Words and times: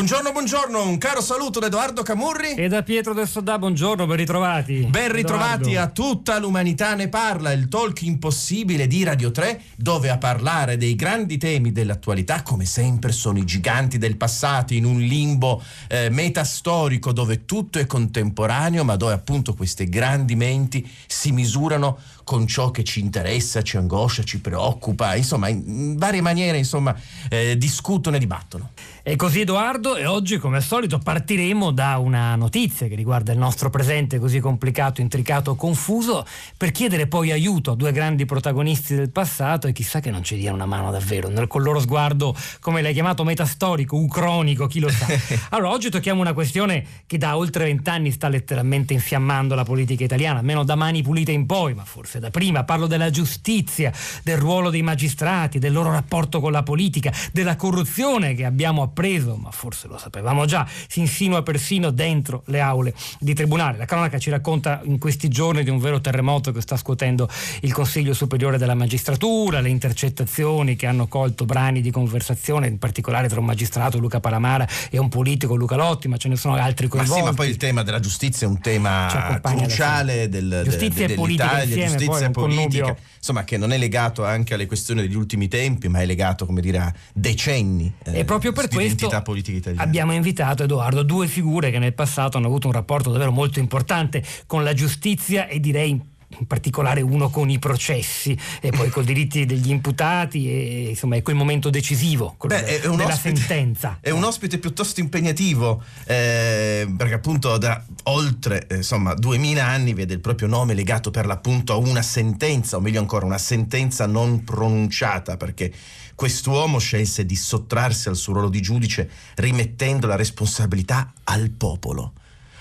Buongiorno, 0.00 0.32
buongiorno, 0.32 0.88
un 0.88 0.96
caro 0.96 1.20
saluto 1.20 1.60
da 1.60 1.66
Edoardo 1.66 2.02
Camurri. 2.02 2.54
E 2.54 2.68
da 2.68 2.82
Pietro 2.82 3.12
del 3.12 3.28
Soddà, 3.28 3.58
buongiorno, 3.58 4.06
ben 4.06 4.16
ritrovati. 4.16 4.86
Ben 4.88 5.12
ritrovati 5.12 5.72
Edoardo. 5.72 5.78
a 5.78 5.88
tutta 5.88 6.38
l'umanità 6.38 6.94
ne 6.94 7.10
parla, 7.10 7.52
il 7.52 7.68
talk 7.68 8.00
impossibile 8.00 8.86
di 8.86 9.04
Radio 9.04 9.30
3, 9.30 9.60
dove 9.76 10.08
a 10.08 10.16
parlare 10.16 10.78
dei 10.78 10.94
grandi 10.94 11.36
temi 11.36 11.70
dell'attualità, 11.70 12.42
come 12.42 12.64
sempre, 12.64 13.12
sono 13.12 13.36
i 13.36 13.44
giganti 13.44 13.98
del 13.98 14.16
passato, 14.16 14.72
in 14.72 14.86
un 14.86 15.00
limbo 15.00 15.62
eh, 15.88 16.08
metastorico 16.08 17.12
dove 17.12 17.44
tutto 17.44 17.78
è 17.78 17.84
contemporaneo, 17.84 18.84
ma 18.84 18.96
dove 18.96 19.12
appunto 19.12 19.52
queste 19.52 19.86
grandi 19.90 20.34
menti 20.34 20.90
si 21.06 21.30
misurano 21.30 21.98
con 22.30 22.46
ciò 22.46 22.70
che 22.70 22.84
ci 22.84 23.00
interessa, 23.00 23.60
ci 23.62 23.76
angoscia, 23.76 24.22
ci 24.22 24.38
preoccupa, 24.38 25.16
insomma, 25.16 25.48
in, 25.48 25.96
varie 25.96 26.20
maniere, 26.20 26.58
insomma, 26.58 26.94
eh, 27.28 27.58
discutono 27.58 28.14
e 28.14 28.18
dibattono. 28.20 28.70
E 29.02 29.16
così 29.16 29.40
Edoardo, 29.40 29.96
e 29.96 30.06
oggi 30.06 30.38
come 30.38 30.58
al 30.58 30.62
solito 30.62 30.98
partiremo 30.98 31.72
da 31.72 31.98
una 31.98 32.36
notizia 32.36 32.86
che 32.86 32.94
riguarda 32.94 33.32
il 33.32 33.38
nostro 33.38 33.68
presente 33.68 34.20
così 34.20 34.38
complicato, 34.38 35.00
intricato, 35.00 35.56
confuso, 35.56 36.24
per 36.56 36.70
chiedere 36.70 37.08
poi 37.08 37.32
aiuto 37.32 37.72
a 37.72 37.74
due 37.74 37.90
grandi 37.90 38.26
protagonisti 38.26 38.94
del 38.94 39.10
passato 39.10 39.66
e 39.66 39.72
chissà 39.72 39.98
che 39.98 40.12
non 40.12 40.22
ci 40.22 40.36
diano 40.36 40.54
una 40.54 40.66
mano 40.66 40.92
davvero, 40.92 41.28
con 41.48 41.62
il 41.62 41.66
loro 41.66 41.80
sguardo, 41.80 42.32
come 42.60 42.80
l'hai 42.80 42.92
chiamato, 42.92 43.24
metastorico, 43.24 43.96
ucronico, 43.96 44.68
chi 44.68 44.78
lo 44.78 44.88
sa. 44.88 45.08
Allora, 45.50 45.70
oggi 45.72 45.90
tocchiamo 45.90 46.20
una 46.20 46.32
questione 46.32 46.84
che 47.06 47.18
da 47.18 47.36
oltre 47.36 47.64
vent'anni 47.64 48.12
sta 48.12 48.28
letteralmente 48.28 48.92
infiammando 48.92 49.56
la 49.56 49.64
politica 49.64 50.04
italiana, 50.04 50.38
almeno 50.38 50.62
da 50.62 50.76
mani 50.76 51.02
pulite 51.02 51.32
in 51.32 51.46
poi, 51.46 51.74
ma 51.74 51.84
forse 51.84 52.19
da 52.20 52.30
prima. 52.30 52.62
Parlo 52.64 52.86
della 52.86 53.10
giustizia, 53.10 53.92
del 54.22 54.36
ruolo 54.36 54.70
dei 54.70 54.82
magistrati, 54.82 55.58
del 55.58 55.72
loro 55.72 55.90
rapporto 55.90 56.40
con 56.40 56.52
la 56.52 56.62
politica, 56.62 57.12
della 57.32 57.56
corruzione 57.56 58.34
che 58.34 58.44
abbiamo 58.44 58.82
appreso, 58.82 59.34
ma 59.36 59.50
forse 59.50 59.88
lo 59.88 59.98
sapevamo 59.98 60.44
già, 60.44 60.66
si 60.86 61.00
insinua 61.00 61.42
persino 61.42 61.90
dentro 61.90 62.42
le 62.46 62.60
aule 62.60 62.94
di 63.18 63.34
tribunale. 63.34 63.78
La 63.78 63.86
cronaca 63.86 64.18
ci 64.18 64.30
racconta 64.30 64.80
in 64.84 64.98
questi 64.98 65.28
giorni 65.28 65.64
di 65.64 65.70
un 65.70 65.78
vero 65.78 66.00
terremoto 66.00 66.52
che 66.52 66.60
sta 66.60 66.76
scuotendo 66.76 67.28
il 67.62 67.72
Consiglio 67.72 68.12
Superiore 68.12 68.58
della 68.58 68.74
Magistratura, 68.74 69.60
le 69.60 69.70
intercettazioni 69.70 70.76
che 70.76 70.86
hanno 70.86 71.08
colto 71.08 71.44
brani 71.44 71.80
di 71.80 71.90
conversazione, 71.90 72.66
in 72.66 72.78
particolare 72.78 73.28
tra 73.28 73.40
un 73.40 73.46
magistrato 73.46 73.98
Luca 73.98 74.20
Palamara 74.20 74.68
e 74.90 74.98
un 74.98 75.08
politico 75.08 75.54
Luca 75.54 75.76
Lotti, 75.76 76.08
ma 76.08 76.16
ce 76.16 76.28
ne 76.28 76.36
sono 76.36 76.54
altri 76.54 76.86
Ma 76.86 76.96
coinvolti. 76.96 77.22
sì, 77.22 77.28
ma 77.28 77.34
poi 77.34 77.48
il 77.48 77.56
tema 77.56 77.82
della 77.82 78.00
giustizia 78.00 78.46
è 78.46 78.50
un 78.50 78.60
tema 78.60 79.40
cruciale 79.42 80.28
del, 80.28 80.62
Giustizia 80.64 81.06
de- 81.06 81.12
e 81.12 81.16
politica 81.16 81.54
dell'Italia, 81.54 81.84
insieme, 81.84 82.04
è 82.04 82.06
giustizia 82.18 82.30
politica, 82.30 82.96
insomma, 83.16 83.44
che 83.44 83.56
non 83.56 83.72
è 83.72 83.78
legato 83.78 84.24
anche 84.24 84.54
alle 84.54 84.66
questioni 84.66 85.00
degli 85.00 85.14
ultimi 85.14 85.48
tempi, 85.48 85.88
ma 85.88 86.00
è 86.00 86.06
legato, 86.06 86.46
come 86.46 86.60
dire, 86.60 86.78
a 86.78 86.92
decenni 87.12 87.92
eh, 88.04 88.20
E 88.20 88.24
proprio 88.24 88.52
per 88.52 88.68
di 88.68 88.74
questo 88.74 88.92
identità 88.92 89.22
politica 89.22 89.58
italiana. 89.58 89.84
abbiamo 89.84 90.12
invitato 90.12 90.62
Edoardo 90.62 91.02
due 91.02 91.26
figure 91.26 91.70
che 91.70 91.78
nel 91.78 91.94
passato 91.94 92.36
hanno 92.36 92.46
avuto 92.46 92.66
un 92.66 92.72
rapporto 92.72 93.10
davvero 93.10 93.32
molto 93.32 93.58
importante 93.58 94.22
con 94.46 94.64
la 94.64 94.72
giustizia 94.72 95.46
e 95.46 95.60
direi 95.60 96.09
in 96.38 96.46
particolare 96.46 97.00
uno 97.00 97.28
con 97.30 97.50
i 97.50 97.58
processi 97.58 98.38
e 98.60 98.70
poi 98.70 98.88
con 98.88 99.02
i 99.02 99.06
diritti 99.06 99.46
degli 99.46 99.70
imputati 99.70 100.48
e 100.48 100.88
insomma 100.90 101.16
è 101.16 101.22
quel 101.22 101.36
momento 101.36 101.70
decisivo 101.70 102.36
Beh, 102.46 102.62
de- 102.62 102.80
della 102.80 103.06
ospite- 103.06 103.36
sentenza. 103.36 103.98
È 104.00 104.10
un 104.10 104.24
ospite 104.24 104.58
piuttosto 104.58 105.00
impegnativo, 105.00 105.82
eh, 106.06 106.92
perché 106.96 107.14
appunto 107.14 107.56
da 107.58 107.84
oltre 108.04 108.66
eh, 108.68 108.76
insomma 108.76 109.14
2000 109.14 109.64
anni 109.64 109.94
vede 109.94 110.14
il 110.14 110.20
proprio 110.20 110.48
nome 110.48 110.74
legato 110.74 111.10
per 111.10 111.26
l'appunto 111.26 111.72
a 111.72 111.76
una 111.76 112.02
sentenza, 112.02 112.76
o 112.76 112.80
meglio 112.80 113.00
ancora 113.00 113.26
una 113.26 113.38
sentenza 113.38 114.06
non 114.06 114.44
pronunciata, 114.44 115.36
perché 115.36 115.72
quest'uomo 116.14 116.78
scelse 116.78 117.24
di 117.24 117.36
sottrarsi 117.36 118.08
al 118.08 118.16
suo 118.16 118.34
ruolo 118.34 118.50
di 118.50 118.60
giudice 118.60 119.08
rimettendo 119.36 120.06
la 120.06 120.16
responsabilità 120.16 121.12
al 121.24 121.50
popolo 121.50 122.12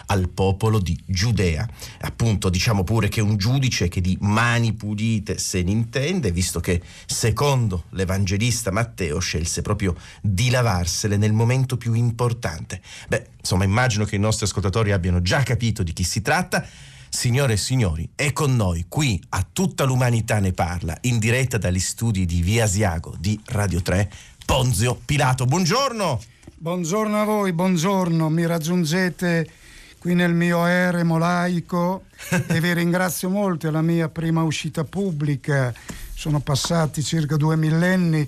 al 0.09 0.30
popolo 0.30 0.80
di 0.80 0.97
Giudea. 1.06 1.68
Appunto, 2.02 2.50
diciamo 2.50 2.84
pure 2.84 3.08
che 3.09 3.22
un 3.22 3.38
giudice 3.38 3.88
che 3.88 4.02
di 4.02 4.18
mani 4.22 4.74
pulite 4.74 5.38
se 5.38 5.62
ne 5.64 5.72
intende, 5.72 6.31
visto 6.31 6.59
che 6.59 6.81
secondo 7.06 7.86
l'Evangelista 7.92 8.72
Matteo 8.72 9.20
scelse 9.20 9.62
proprio 9.62 9.96
di 10.22 10.50
lavarsele 10.50 11.18
nel 11.18 11.34
momento 11.34 11.78
più 11.78 11.94
importante. 11.94 12.81
Beh, 13.08 13.30
insomma, 13.40 13.64
immagino 13.64 14.06
che 14.06 14.16
i 14.16 14.20
nostri 14.20 14.46
ascoltatori 14.46 14.92
abbiano 14.92 15.22
già 15.22 15.44
capito 15.44 15.84
di 15.84 15.94
chi 15.94 16.03
si 16.03 16.22
tratta. 16.22 16.66
Signore 17.12 17.53
e 17.53 17.58
signori, 17.58 18.08
è 18.14 18.34
con 18.34 18.56
noi 18.56 18.86
qui 18.88 19.20
a 19.30 19.46
tutta 19.52 19.84
l'umanità 19.84 20.40
ne 20.40 20.52
parla, 20.52 20.96
in 21.02 21.18
diretta 21.18 21.58
dagli 21.58 21.80
studi 21.80 22.26
di 22.26 22.41
Via 22.41 22.66
Asiago 22.66 23.16
di 23.18 23.40
Radio 23.46 23.81
3, 23.81 24.12
Ponzio 24.46 25.00
Pilato. 25.06 25.46
Buongiorno! 25.46 26.22
Buongiorno 26.62 27.22
a 27.22 27.24
voi, 27.24 27.53
buongiorno, 27.53 28.30
mi 28.30 28.46
raggiungete 28.46 29.50
qui 30.00 30.16
nel 30.16 30.34
mio 30.34 30.66
eremo 30.66 31.18
laico 31.18 32.06
e 32.48 32.60
vi 32.60 32.74
ringrazio 32.74 33.30
molto, 33.30 33.68
è 33.68 33.72
la 33.72 33.82
mia 33.82 34.10
prima 34.10 34.42
uscita 34.42 34.84
pubblica, 34.84 35.74
sono 36.14 36.40
passati 36.40 37.04
circa 37.04 37.36
due 37.36 37.56
millenni 37.56 38.28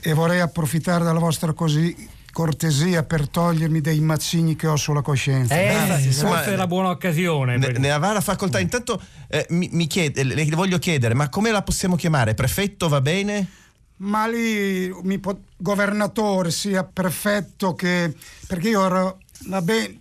e 0.00 0.12
vorrei 0.12 0.40
approfittare 0.40 1.04
della 1.04 1.18
vostra 1.18 1.52
così 1.52 2.14
cortesia 2.30 3.02
per 3.02 3.28
togliermi 3.28 3.80
dei 3.80 3.98
macigni 4.00 4.56
che 4.56 4.66
ho 4.66 4.76
sulla 4.76 5.00
coscienza. 5.00 5.58
Eh, 5.58 5.64
Grazie, 5.64 5.86
forse 5.86 6.06
insomma, 6.06 6.44
è 6.44 6.54
la 6.54 6.66
buona 6.66 6.90
occasione. 6.90 7.56
Ne, 7.56 7.72
ne 7.72 7.90
avrà 7.90 8.12
la 8.12 8.20
facoltà. 8.20 8.60
Intanto 8.60 9.00
eh, 9.28 9.46
mi, 9.48 9.70
mi 9.72 9.86
chiede, 9.86 10.22
le 10.22 10.44
voglio 10.50 10.78
chiedere, 10.78 11.14
ma 11.14 11.30
come 11.30 11.50
la 11.50 11.62
possiamo 11.62 11.96
chiamare? 11.96 12.34
Prefetto 12.34 12.88
va 12.88 13.00
bene? 13.00 13.48
Ma 13.98 14.26
lì 14.26 14.94
mi 15.02 15.18
può- 15.18 15.38
governatore 15.56 16.50
sia 16.50 16.84
perfetto 16.84 17.74
che 17.74 18.14
perché 18.46 18.68
io 18.68 18.84
ero 18.84 19.20
vabbè 19.46 19.94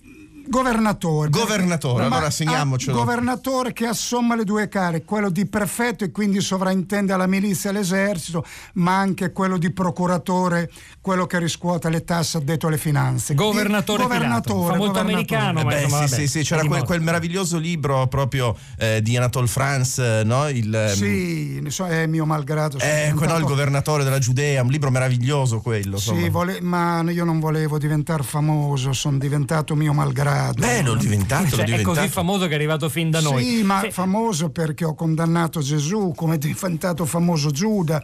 governatore 0.47 1.29
Governatore, 1.29 2.07
Ma- 2.07 2.16
allora 2.16 2.29
segniamocelo. 2.29 2.97
governatore 2.97 3.73
che 3.73 3.85
assomma 3.88 4.35
le 4.35 4.44
due 4.44 4.67
cariche 4.67 5.06
quello 5.06 5.29
di 5.29 5.45
prefetto 5.45 6.03
e 6.03 6.11
quindi 6.11 6.39
sovrintende 6.41 7.16
la 7.16 7.28
milizia 7.28 7.69
e 7.69 7.73
l'esercito 7.73 8.45
ma 8.73 8.97
anche 8.97 9.31
quello 9.31 9.57
di 9.57 9.72
procuratore 9.72 10.69
quello 11.01 11.25
che 11.25 11.39
riscuota 11.39 11.89
le 11.89 12.03
tasse 12.03 12.38
addetto 12.38 12.67
alle 12.67 12.78
finanze 12.78 13.33
Governatore 13.35 14.03
Di- 14.06 14.09
Pilato. 14.09 14.63
Fa 14.63 14.75
molto 14.75 15.00
americano, 15.00 15.59
Eh 15.61 15.63
beh, 15.66 15.81
insomma, 15.83 16.06
sì, 16.07 16.11
vabbè, 16.11 16.22
sì, 16.22 16.28
sì, 16.28 16.44
c'era 16.44 16.66
quel, 16.66 16.83
quel 16.83 17.01
meraviglioso 17.01 17.57
libro 17.57 18.07
proprio 18.07 18.56
eh, 18.77 19.01
di 19.01 19.16
Anatole 19.17 19.47
France, 19.47 20.19
eh, 20.19 20.23
no? 20.23 20.47
Il, 20.50 20.73
ehm, 20.73 20.94
sì 20.94 21.59
ne 21.62 21.69
so, 21.69 21.85
è 21.85 22.06
mio 22.07 22.25
malgrado 22.25 22.77
eh, 22.79 22.88
no, 22.88 23.07
il 23.09 23.13
diventato- 23.13 23.45
governatore 23.45 24.03
della 24.03 24.19
Giudea, 24.19 24.62
un 24.63 24.69
libro 24.69 24.89
meraviglioso 24.89 25.59
quello. 25.62 25.97
Sì, 25.97 26.29
vole- 26.29 26.62
ma 26.62 27.01
io 27.09 27.23
non 27.23 27.39
volevo 27.39 27.77
diventare 27.77 28.23
famoso, 28.23 28.91
sono 28.94 29.17
diventato 29.17 29.75
mio 29.75 29.94
malgrado. 29.94 30.33
Beh, 30.57 30.81
l'ho 30.81 30.96
diventato, 30.96 31.44
l'ho 31.44 31.50
Cioè, 31.50 31.62
è 31.62 31.66
diventato. 31.66 31.97
così 32.00 32.07
famoso 32.09 32.46
che 32.46 32.51
è 32.51 32.56
arrivato 32.56 32.90
fin 32.90 33.09
da 33.09 33.19
noi. 33.22 33.44
Sì, 33.44 33.63
ma 33.63 33.81
Se- 33.81 33.91
famoso 33.91 34.50
perché 34.50 34.85
ho 34.85 34.94
condannato 34.96 35.59
Gesù, 35.62 36.13
come 36.16 36.35
è 36.35 36.38
diventato 36.38 37.06
famoso 37.06 37.51
Giuda. 37.51 38.03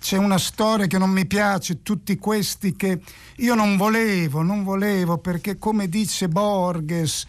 C'è 0.00 0.16
una 0.16 0.38
storia 0.38 0.86
che 0.86 0.98
non 0.98 1.10
mi 1.10 1.26
piace, 1.26 1.82
tutti 1.82 2.16
questi 2.16 2.74
che 2.74 2.98
io 3.36 3.54
non 3.54 3.76
volevo, 3.76 4.42
non 4.42 4.64
volevo, 4.64 5.18
perché 5.18 5.58
come 5.58 5.88
dice 5.88 6.28
Borges... 6.28 7.24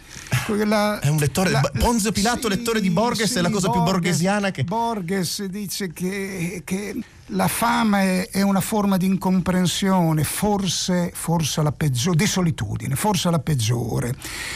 quella- 0.45 0.99
È 0.99 1.07
un 1.09 1.17
lettore- 1.17 1.51
Ponzio 1.77 2.11
Pilato, 2.11 2.47
lettore 2.47 2.81
di 2.81 2.89
Borges, 2.89 3.35
è 3.35 3.41
la 3.41 3.49
cosa 3.51 3.69
più 3.69 3.81
borghesiana 3.81 4.51
che- 4.51 4.63
Borges 4.63 5.45
dice 5.45 5.91
che, 5.93 6.61
che 6.65 6.95
la 7.33 7.47
fama 7.47 8.01
è, 8.01 8.29
è 8.29 8.41
una 8.41 8.61
forma 8.61 8.97
di 8.97 9.05
incomprensione, 9.05 10.23
forse, 10.23 11.11
forse 11.13 11.61
la 11.61 11.71
peggiore, 11.71 12.17
di 12.17 12.27
solitudine, 12.27 12.95
forse 12.95 13.29
la 13.29 13.39
peggiore. 13.39 14.15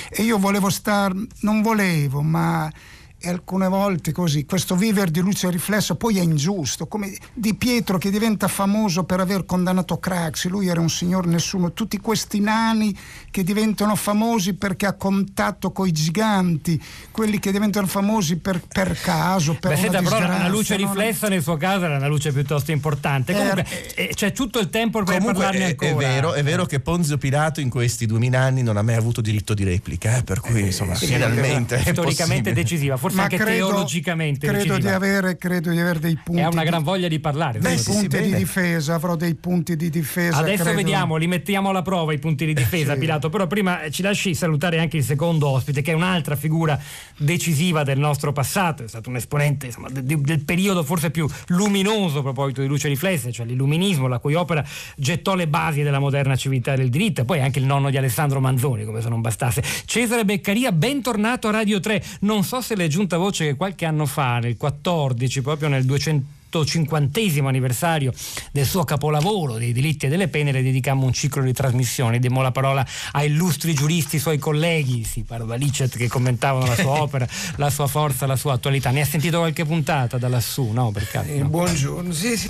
E 0.10 0.24
io 0.24 0.38
volevo 0.38 0.70
star, 0.70 1.14
non 1.42 1.62
volevo, 1.62 2.22
ma 2.22 2.72
e 3.20 3.30
alcune 3.30 3.68
volte 3.68 4.12
così, 4.12 4.46
questo 4.46 4.76
vivere 4.76 5.10
di 5.10 5.22
luce 5.22 5.50
riflessa 5.50 5.96
poi 5.96 6.20
è 6.20 6.22
ingiusto, 6.22 6.88
come 6.88 7.16
Di 7.34 7.56
Pietro 7.56 7.98
che 7.98 8.12
diventa 8.12 8.48
famoso 8.48 9.04
per 9.06 9.20
aver 9.20 9.46
condannato 9.46 9.98
Craxi, 9.98 10.50
lui 10.50 10.68
era 10.68 10.80
un 10.80 10.90
signor 10.90 11.26
nessuno, 11.26 11.74
tutti 11.74 11.98
questi 11.98 12.40
nani 12.40 12.96
che 13.32 13.44
diventano 13.44 13.96
famosi 13.96 14.54
perché 14.54 14.86
ha 14.86 14.94
contatto 14.94 15.72
con 15.72 15.88
i 15.88 15.92
giganti, 15.92 16.82
quelli 17.12 17.40
che 17.40 17.52
diventano 17.52 17.88
famosi 17.88 18.38
per, 18.38 18.62
per 18.68 19.00
caso, 19.00 19.56
per 19.60 19.74
Beh, 19.74 19.88
una 19.88 20.00
senta, 20.00 20.16
però 20.18 20.36
una 20.36 20.48
luce 20.48 20.78
no? 20.78 20.86
riflessa 20.86 21.28
nel 21.28 21.42
suo 21.42 21.58
caso 21.58 21.86
era 21.86 21.98
una 21.98 22.08
luce 22.08 22.32
piuttosto 22.32 22.72
importante. 22.72 23.34
Comunque 23.34 23.66
eh, 23.96 24.12
c'è 24.14 24.32
tutto 24.32 24.60
il 24.60 24.70
tempo 24.70 25.02
per 25.04 25.24
parlarne 25.24 25.76
è, 25.76 25.76
è 25.76 25.88
ancora. 25.88 26.08
vero, 26.08 26.34
è 26.34 26.44
vero 26.44 26.66
che 26.66 26.80
Ponzio 26.80 27.18
Pilato 27.18 27.62
in 27.62 27.70
questi 27.70 28.06
duemila 28.06 28.40
anni 28.40 28.62
non 28.62 28.78
ha 28.78 28.82
mai 28.84 28.96
avuto 28.96 29.22
diritto 29.22 29.54
di 29.54 29.64
replica, 29.64 30.18
eh, 30.18 30.24
per 30.24 30.40
cui 30.40 30.62
insomma 30.62 30.94
Sì, 30.96 31.08
finalmente 31.08 31.78
è 31.78 31.92
storicamente 31.94 32.52
possibile. 32.52 32.54
decisiva, 32.54 32.98
forse 33.08 33.18
Ma 33.18 33.24
anche 33.24 33.38
credo- 33.38 33.68
teologicamente 33.68 34.48
credo 34.48 34.78
di 34.78 34.88
avere, 34.88 35.38
credo 35.38 35.72
di 35.72 35.80
avere 35.80 36.00
dei 36.00 36.18
punti 36.24 36.42
ha 36.42 36.50
una 36.50 36.64
gran 36.64 36.84
voglia 36.84 37.08
di 37.08 37.20
parlare. 37.20 37.60
dei 37.60 37.78
sì, 37.78 37.92
punti 37.92 38.22
di 38.22 38.36
difesa, 38.36 38.94
avrò 38.96 39.16
dei 39.16 39.36
punti 39.36 39.76
di 39.76 39.90
difesa. 39.90 40.38
Adesso 40.38 40.64
credo. 40.64 40.78
vediamo, 40.78 41.16
li 41.16 41.28
mettiamo 41.28 41.70
alla 41.70 41.82
prova 41.82 42.14
i 42.14 42.20
punti 42.20 42.46
di 42.46 42.54
difesa, 42.54 42.94
Sì. 42.94 43.00
Pilato. 43.00 43.30
Però 43.30 43.48
prima 43.48 43.84
eh, 43.84 43.92
ci 43.92 44.02
lasci 44.02 44.34
salutare 44.36 44.80
anche 44.80 44.98
il 44.98 45.04
secondo 45.04 45.48
ospite, 45.48 45.82
che 45.82 45.92
è 45.92 45.96
un'altra 45.96 46.36
figura 46.36 46.80
decisiva 47.18 47.84
del 47.84 48.00
nostro 48.00 48.32
passato. 48.34 48.84
È 48.84 48.88
stato 48.88 49.10
un 49.10 49.16
esponente 49.16 49.68
insomma, 49.68 49.90
de- 49.90 50.04
de- 50.04 50.22
del 50.22 50.44
periodo 50.44 50.84
forse 50.84 51.12
più 51.12 51.28
luminoso 51.48 52.20
a 52.20 52.22
proposito 52.22 52.62
di 52.62 52.68
luce 52.68 52.88
riflessa, 52.88 53.32
cioè 53.32 53.46
l'illuminismo, 53.46 54.08
la 54.08 54.20
cui 54.20 54.34
opera 54.34 54.64
gettò 54.96 55.36
le 55.36 55.48
basi 55.48 55.82
della 55.82 56.00
moderna 56.00 56.36
civiltà 56.36 56.76
del 56.76 56.90
diritto. 56.90 57.26
Poi 57.26 57.42
anche 57.42 57.60
il 57.60 57.66
nonno 57.66 57.90
di 57.90 57.98
Alessandro 57.98 58.40
Manzoni, 58.40 58.86
come 58.86 59.02
se 59.02 59.10
non 59.10 59.22
bastasse. 59.22 59.64
Cesare 59.86 60.26
Beccaria, 60.26 60.72
bentornato 60.72 61.48
a 61.48 61.52
Radio 61.52 61.80
3. 61.80 62.04
Non 62.22 62.44
so 62.44 62.62
se 62.62 62.76
le 62.76 62.88
giunta 62.98 63.18
voce 63.18 63.46
che 63.46 63.56
qualche 63.56 63.86
anno 63.86 64.08
fa, 64.08 64.40
nel 64.40 64.58
14, 64.58 65.44
proprio 65.44 65.68
nel 65.68 65.86
200 65.86 66.37
150 66.50 67.20
anniversario 67.48 68.14
del 68.52 68.66
suo 68.66 68.84
capolavoro 68.84 69.58
dei 69.58 69.74
delitti 69.74 70.06
e 70.06 70.10
delle 70.10 70.28
pene 70.28 70.52
le 70.52 70.62
dedicammo 70.64 71.06
un 71.06 71.14
ciclo 71.14 71.44
di 71.44 71.54
trasmissioni 71.54 72.20
diamo 72.20 72.42
la 72.42 72.52
parola 72.52 72.86
a 73.12 73.24
illustri 73.24 73.74
giuristi 73.74 74.18
suoi 74.20 74.38
colleghi 74.38 75.04
sì, 75.04 75.24
Parvalicet 75.24 75.98
che 75.98 76.08
commentavano 76.08 76.66
la 76.66 76.76
sua 76.76 77.02
opera 77.02 77.28
la 77.58 77.70
sua 77.70 77.88
forza, 77.88 78.26
la 78.26 78.36
sua 78.36 78.54
attualità 78.54 78.92
ne 78.92 79.02
ha 79.02 79.06
sentito 79.06 79.40
qualche 79.40 79.66
puntata 79.66 80.18
da 80.18 80.28
lassù, 80.28 80.72
no? 80.72 80.92
Per 80.92 81.08
caso, 81.10 81.30
Eh, 81.30 81.40
no? 81.40 81.48
buongiorno, 81.50 82.12
sì, 82.12 82.38
sì. 82.38 82.50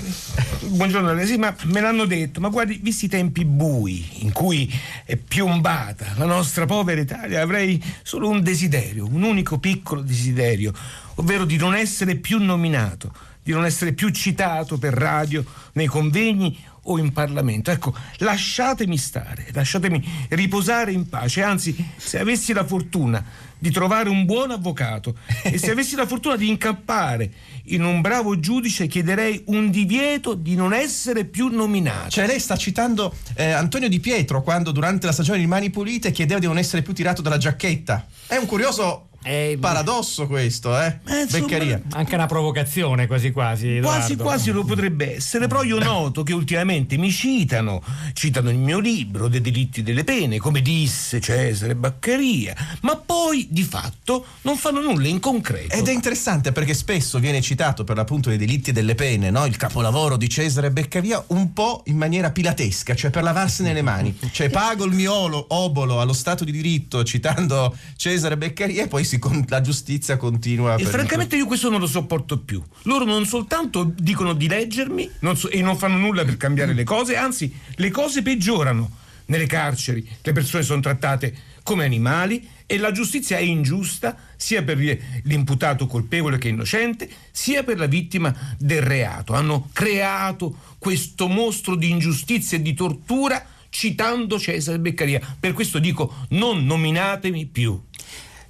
buongiorno 0.67 1.09
a 1.09 1.13
lei. 1.13 1.25
sì, 1.27 1.37
ma 1.37 1.55
me 1.63 1.81
l'hanno 1.81 2.05
detto, 2.05 2.39
ma 2.39 2.49
guardi, 2.49 2.79
visti 2.81 3.05
i 3.05 3.09
tempi 3.09 3.45
bui 3.45 4.05
in 4.19 4.31
cui 4.31 4.71
è 5.05 5.15
piombata 5.15 6.13
la 6.17 6.25
nostra 6.25 6.65
povera 6.65 6.99
Italia, 7.01 7.41
avrei 7.41 7.81
solo 8.03 8.29
un 8.29 8.41
desiderio, 8.41 9.05
un 9.05 9.23
unico 9.23 9.57
piccolo 9.59 10.01
desiderio, 10.01 10.73
ovvero 11.15 11.45
di 11.45 11.57
non 11.57 11.75
essere 11.75 12.15
più 12.15 12.41
nominato, 12.43 13.11
di 13.47 13.53
non 13.53 13.63
essere 13.63 13.93
più 13.93 14.09
citato 14.09 14.77
per 14.77 14.93
radio, 14.93 15.41
nei 15.71 15.85
convegni 15.85 16.59
o 16.83 16.97
in 16.97 17.13
Parlamento. 17.13 17.71
Ecco, 17.71 17.95
lasciatemi 18.17 18.97
stare, 18.97 19.47
lasciatemi 19.53 20.27
riposare 20.29 20.91
in 20.91 21.07
pace, 21.07 21.43
anzi, 21.43 21.73
se 21.95 22.19
avessi 22.19 22.51
la 22.51 22.65
fortuna 22.65 23.23
di 23.57 23.71
trovare 23.71 24.09
un 24.09 24.25
buon 24.25 24.51
avvocato 24.51 25.15
e 25.43 25.57
se 25.57 25.71
avessi 25.71 25.95
la 25.95 26.05
fortuna 26.05 26.35
di 26.35 26.49
incappare 26.49 27.31
in 27.69 27.83
un 27.85 28.01
bravo 28.01 28.37
giudice 28.37 28.85
chiederei 28.85 29.43
un 29.47 29.71
divieto 29.71 30.33
di 30.33 30.55
non 30.55 30.73
essere 30.73 31.23
più 31.23 31.47
nominato. 31.47 32.09
Cioè 32.09 32.27
lei 32.27 32.41
sta 32.41 32.57
citando 32.57 33.15
eh, 33.33 33.51
Antonio 33.51 33.87
Di 33.87 34.01
Pietro 34.01 34.43
quando 34.43 34.71
durante 34.71 35.05
la 35.05 35.13
stagione 35.13 35.39
di 35.39 35.47
Mani 35.47 35.69
Pulite 35.69 36.11
chiedeva 36.11 36.39
di 36.39 36.47
non 36.47 36.57
essere 36.57 36.81
più 36.81 36.93
tirato 36.93 37.21
dalla 37.21 37.37
giacchetta. 37.37 38.05
È 38.27 38.35
un 38.35 38.45
curioso 38.45 39.06
Eh, 39.23 39.57
paradosso 39.59 40.25
questo, 40.27 40.79
eh? 40.79 40.99
Eh, 41.05 41.21
insomma, 41.23 41.45
Beccaria. 41.47 41.81
anche 41.91 42.15
una 42.15 42.27
provocazione 42.27 43.07
quasi 43.07 43.31
quasi 43.31 43.79
Quasi 43.81 44.13
Edoardo. 44.13 44.23
quasi 44.23 44.51
lo 44.51 44.63
potrebbe 44.63 45.15
essere, 45.15 45.47
però 45.47 45.63
io 45.63 45.79
noto 45.79 46.23
che 46.23 46.31
ultimamente 46.33 46.97
mi 46.97 47.11
citano, 47.11 47.83
citano 48.13 48.49
il 48.49 48.57
mio 48.57 48.79
libro 48.79 49.27
dei 49.27 49.41
delitti 49.41 49.81
e 49.81 49.83
delle 49.83 50.03
pene, 50.05 50.37
come 50.37 50.61
disse 50.61 51.19
Cesare 51.19 51.75
Baccaria, 51.75 52.55
ma 52.81 52.95
poi 52.95 53.47
di 53.49 53.63
fatto 53.63 54.25
non 54.43 54.55
fanno 54.55 54.79
nulla 54.81 55.07
in 55.07 55.19
concreto. 55.19 55.75
Ed 55.75 55.87
è 55.87 55.91
interessante 55.91 56.51
perché 56.53 56.73
spesso 56.73 57.19
viene 57.19 57.41
citato 57.41 57.83
per 57.83 57.97
l'appunto 57.97 58.29
dei 58.29 58.37
delitti 58.37 58.69
e 58.69 58.73
delle 58.73 58.95
pene, 58.95 59.29
no? 59.29 59.45
il 59.45 59.57
capolavoro 59.57 60.15
di 60.15 60.29
Cesare 60.29 60.71
Beccavia, 60.71 61.21
un 61.27 61.51
po' 61.51 61.81
in 61.87 61.97
maniera 61.97 62.31
pilatesca, 62.31 62.95
cioè 62.95 63.09
per 63.09 63.23
lavarsene 63.23 63.73
le 63.73 63.81
mani. 63.81 64.17
Cioè 64.31 64.49
pago 64.49 64.85
il 64.85 64.93
mio 64.93 65.13
olo- 65.13 65.45
obolo 65.49 65.99
allo 65.99 66.13
Stato 66.13 66.45
di 66.45 66.51
diritto 66.53 67.03
citando 67.03 67.75
Cesare 67.97 68.37
Beccaria 68.37 68.83
e 68.83 68.87
poi 68.87 69.03
si 69.07 69.19
la 69.47 69.61
giustizia 69.61 70.17
continua. 70.17 70.75
E 70.75 70.85
francamente 70.85 71.35
io 71.35 71.45
questo 71.45 71.69
non 71.69 71.79
lo 71.79 71.87
sopporto 71.87 72.39
più. 72.39 72.61
Loro 72.83 73.05
non 73.05 73.25
soltanto 73.25 73.91
dicono 73.95 74.33
di 74.33 74.47
leggermi 74.47 75.09
non 75.19 75.37
so- 75.37 75.49
e 75.49 75.61
non 75.61 75.77
fanno 75.77 75.97
nulla 75.97 76.23
per 76.25 76.37
cambiare 76.37 76.73
le 76.73 76.83
cose, 76.83 77.15
anzi 77.15 77.53
le 77.75 77.89
cose 77.89 78.21
peggiorano. 78.21 79.05
Nelle 79.27 79.45
carceri 79.45 80.07
le 80.21 80.31
persone 80.31 80.63
sono 80.63 80.79
trattate 80.79 81.35
come 81.63 81.83
animali 81.83 82.47
e 82.65 82.77
la 82.77 82.91
giustizia 82.91 83.37
è 83.37 83.41
ingiusta 83.41 84.15
sia 84.37 84.63
per 84.63 84.77
l'imputato 85.23 85.85
colpevole 85.87 86.37
che 86.37 86.47
innocente, 86.47 87.09
sia 87.31 87.63
per 87.63 87.77
la 87.77 87.87
vittima 87.87 88.33
del 88.57 88.81
reato. 88.81 89.33
Hanno 89.33 89.69
creato 89.73 90.55
questo 90.77 91.27
mostro 91.27 91.75
di 91.75 91.89
ingiustizia 91.89 92.57
e 92.57 92.61
di 92.61 92.73
tortura 92.73 93.45
citando 93.69 94.39
Cesare 94.39 94.79
Beccaria. 94.79 95.21
Per 95.39 95.53
questo 95.53 95.79
dico 95.79 96.13
non 96.29 96.65
nominatemi 96.65 97.45
più. 97.45 97.79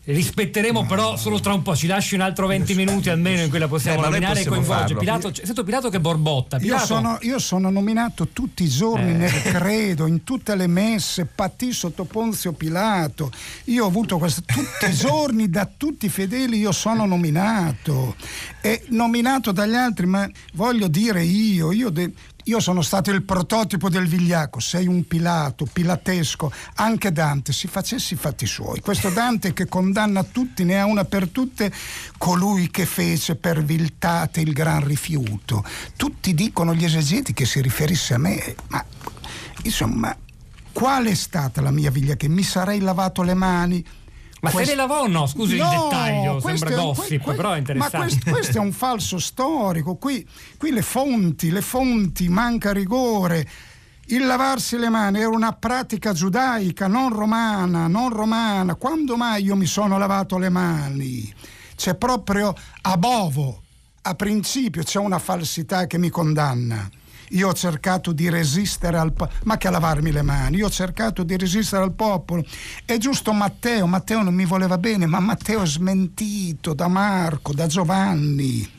Rispetteremo 0.09 0.85
però 0.85 1.17
solo 1.17 1.37
tra 1.41 1.51
un 1.53 1.61
po', 1.63 1.75
ci 1.75 1.85
lasci 1.85 2.15
un 2.15 2.21
altro 2.21 2.47
20 2.47 2.75
minuti 2.75 3.09
almeno 3.09 3.41
in 3.41 3.49
cui 3.49 3.59
la 3.59 3.67
possiamo 3.67 3.97
Eh, 3.97 3.99
ma 3.99 4.07
noi 4.07 4.19
nominare 4.21 4.39
e 4.39 4.43
possiamo 4.45 4.65
coinvolgere. 4.65 4.99
Pilato, 4.99 5.33
sento 5.33 5.63
Pilato 5.65 5.89
che 5.89 5.99
borbotta. 5.99 6.55
Io 6.55 6.61
Pilato, 6.61 6.85
sono, 6.85 7.17
io 7.23 7.39
sono 7.39 7.69
nominato 7.69 8.29
tutti 8.29 8.63
i 8.63 8.69
giorni 8.69 9.09
Eh. 9.11 9.17
nel 9.17 9.41
credo, 9.41 10.05
in 10.05 10.23
tutte 10.23 10.55
le 10.55 10.67
messe, 10.67 11.25
patì 11.25 11.73
sotto 11.73 12.05
Ponzio 12.05 12.53
Pilato. 12.53 13.29
Io 13.65 13.83
ho 13.83 13.87
avuto 13.87 14.17
questo 14.17 14.43
tutti 14.45 14.89
i 14.89 14.93
giorni 14.93 15.49
da 15.49 15.69
tutti 15.75 16.05
i 16.05 16.09
fedeli, 16.09 16.57
io 16.57 16.71
sono 16.71 17.05
nominato. 17.05 18.15
E 18.61 18.83
nominato 18.91 19.51
dagli 19.51 19.75
altri, 19.75 20.05
ma 20.05 20.25
voglio 20.53 20.87
dire 20.87 21.21
io, 21.23 21.73
io, 21.73 21.89
de- 21.89 22.13
io 22.47 22.61
sono 22.61 22.81
stato 22.81 23.11
il 23.11 23.23
prototipo 23.23 23.89
del 23.89 24.07
vigliacco, 24.07 24.59
sei 24.61 24.87
un 24.87 25.05
Pilato, 25.05 25.65
pilatesco. 25.65 26.51
Anche 26.75 27.11
Dante 27.11 27.51
si 27.51 27.67
facesse 27.67 28.13
i 28.13 28.17
fatti 28.17 28.45
suoi. 28.45 28.79
Questo 28.79 29.09
Dante 29.09 29.51
che 29.51 29.67
condanna 29.67 30.23
tutti, 30.23 30.63
ne 30.63 30.79
ha 30.79 30.85
una 30.85 31.03
per 31.03 31.27
tutte, 31.29 31.71
colui 32.17 32.69
che 32.69 32.85
fece 32.85 33.35
per 33.35 33.63
viltate 33.63 34.39
il 34.39 34.53
gran 34.53 34.85
rifiuto. 34.85 35.63
Tutti 35.97 36.33
dicono 36.33 36.73
gli 36.73 36.85
esegeti 36.85 37.33
che 37.33 37.45
si 37.45 37.61
riferisse 37.61 38.13
a 38.13 38.17
me, 38.17 38.55
ma 38.67 38.83
insomma, 39.63 40.15
qual 40.71 41.05
è 41.05 41.15
stata 41.15 41.61
la 41.61 41.71
mia 41.71 41.91
viglia? 41.91 42.15
Che 42.15 42.29
mi 42.29 42.43
sarei 42.43 42.79
lavato 42.79 43.23
le 43.23 43.33
mani? 43.33 43.85
Ma 44.41 44.49
se 44.49 44.55
Quest- 44.55 44.69
le 44.71 44.75
lavò 44.75 45.01
o 45.01 45.07
no? 45.07 45.25
Scusi 45.27 45.55
il 45.55 45.61
No, 45.61 45.69
dettaglio, 45.89 46.37
questo 46.37 46.67
sembra 46.67 46.83
gossip, 46.83 47.23
que- 47.23 47.33
però 47.35 47.53
è 47.53 47.57
interessante. 47.57 47.97
Ma 47.97 48.03
questo, 48.03 48.31
questo 48.31 48.57
è 48.57 48.61
un 48.61 48.71
falso 48.71 49.17
storico. 49.19 49.95
Qui, 49.95 50.27
qui 50.57 50.71
le 50.71 50.81
fonti, 50.81 51.49
le 51.49 51.61
fonti, 51.61 52.27
manca 52.29 52.71
rigore. 52.71 53.47
Il 54.09 54.25
lavarsi 54.25 54.77
le 54.77 54.89
mani 54.89 55.19
era 55.19 55.29
una 55.29 55.51
pratica 55.53 56.13
giudaica, 56.13 56.87
non 56.87 57.11
romana, 57.13 57.87
non 57.87 58.09
romana. 58.13 58.75
Quando 58.75 59.17
mai 59.17 59.43
io 59.43 59.55
mi 59.55 59.65
sono 59.65 59.97
lavato 59.97 60.37
le 60.37 60.49
mani? 60.49 61.33
C'è 61.75 61.95
proprio 61.95 62.53
a 62.83 62.97
bovo, 62.97 63.63
a 64.03 64.13
principio, 64.15 64.83
c'è 64.83 64.99
una 64.99 65.19
falsità 65.19 65.87
che 65.87 65.97
mi 65.97 66.09
condanna. 66.09 66.89
Io 67.31 67.49
ho 67.49 67.53
cercato 67.53 68.11
di 68.11 68.29
resistere 68.29 68.97
al 68.97 69.13
popolo, 69.13 69.37
ma 69.43 69.57
che 69.57 69.67
a 69.67 69.71
lavarmi 69.71 70.11
le 70.11 70.21
mani, 70.21 70.57
io 70.57 70.67
ho 70.67 70.69
cercato 70.69 71.23
di 71.23 71.35
resistere 71.37 71.83
al 71.83 71.93
popolo. 71.93 72.43
È 72.85 72.97
giusto 72.97 73.33
Matteo, 73.33 73.85
Matteo 73.87 74.23
non 74.23 74.33
mi 74.33 74.45
voleva 74.45 74.77
bene, 74.77 75.05
ma 75.05 75.19
Matteo 75.19 75.61
è 75.61 75.67
smentito 75.67 76.73
da 76.73 76.87
Marco, 76.87 77.53
da 77.53 77.67
Giovanni, 77.67 78.69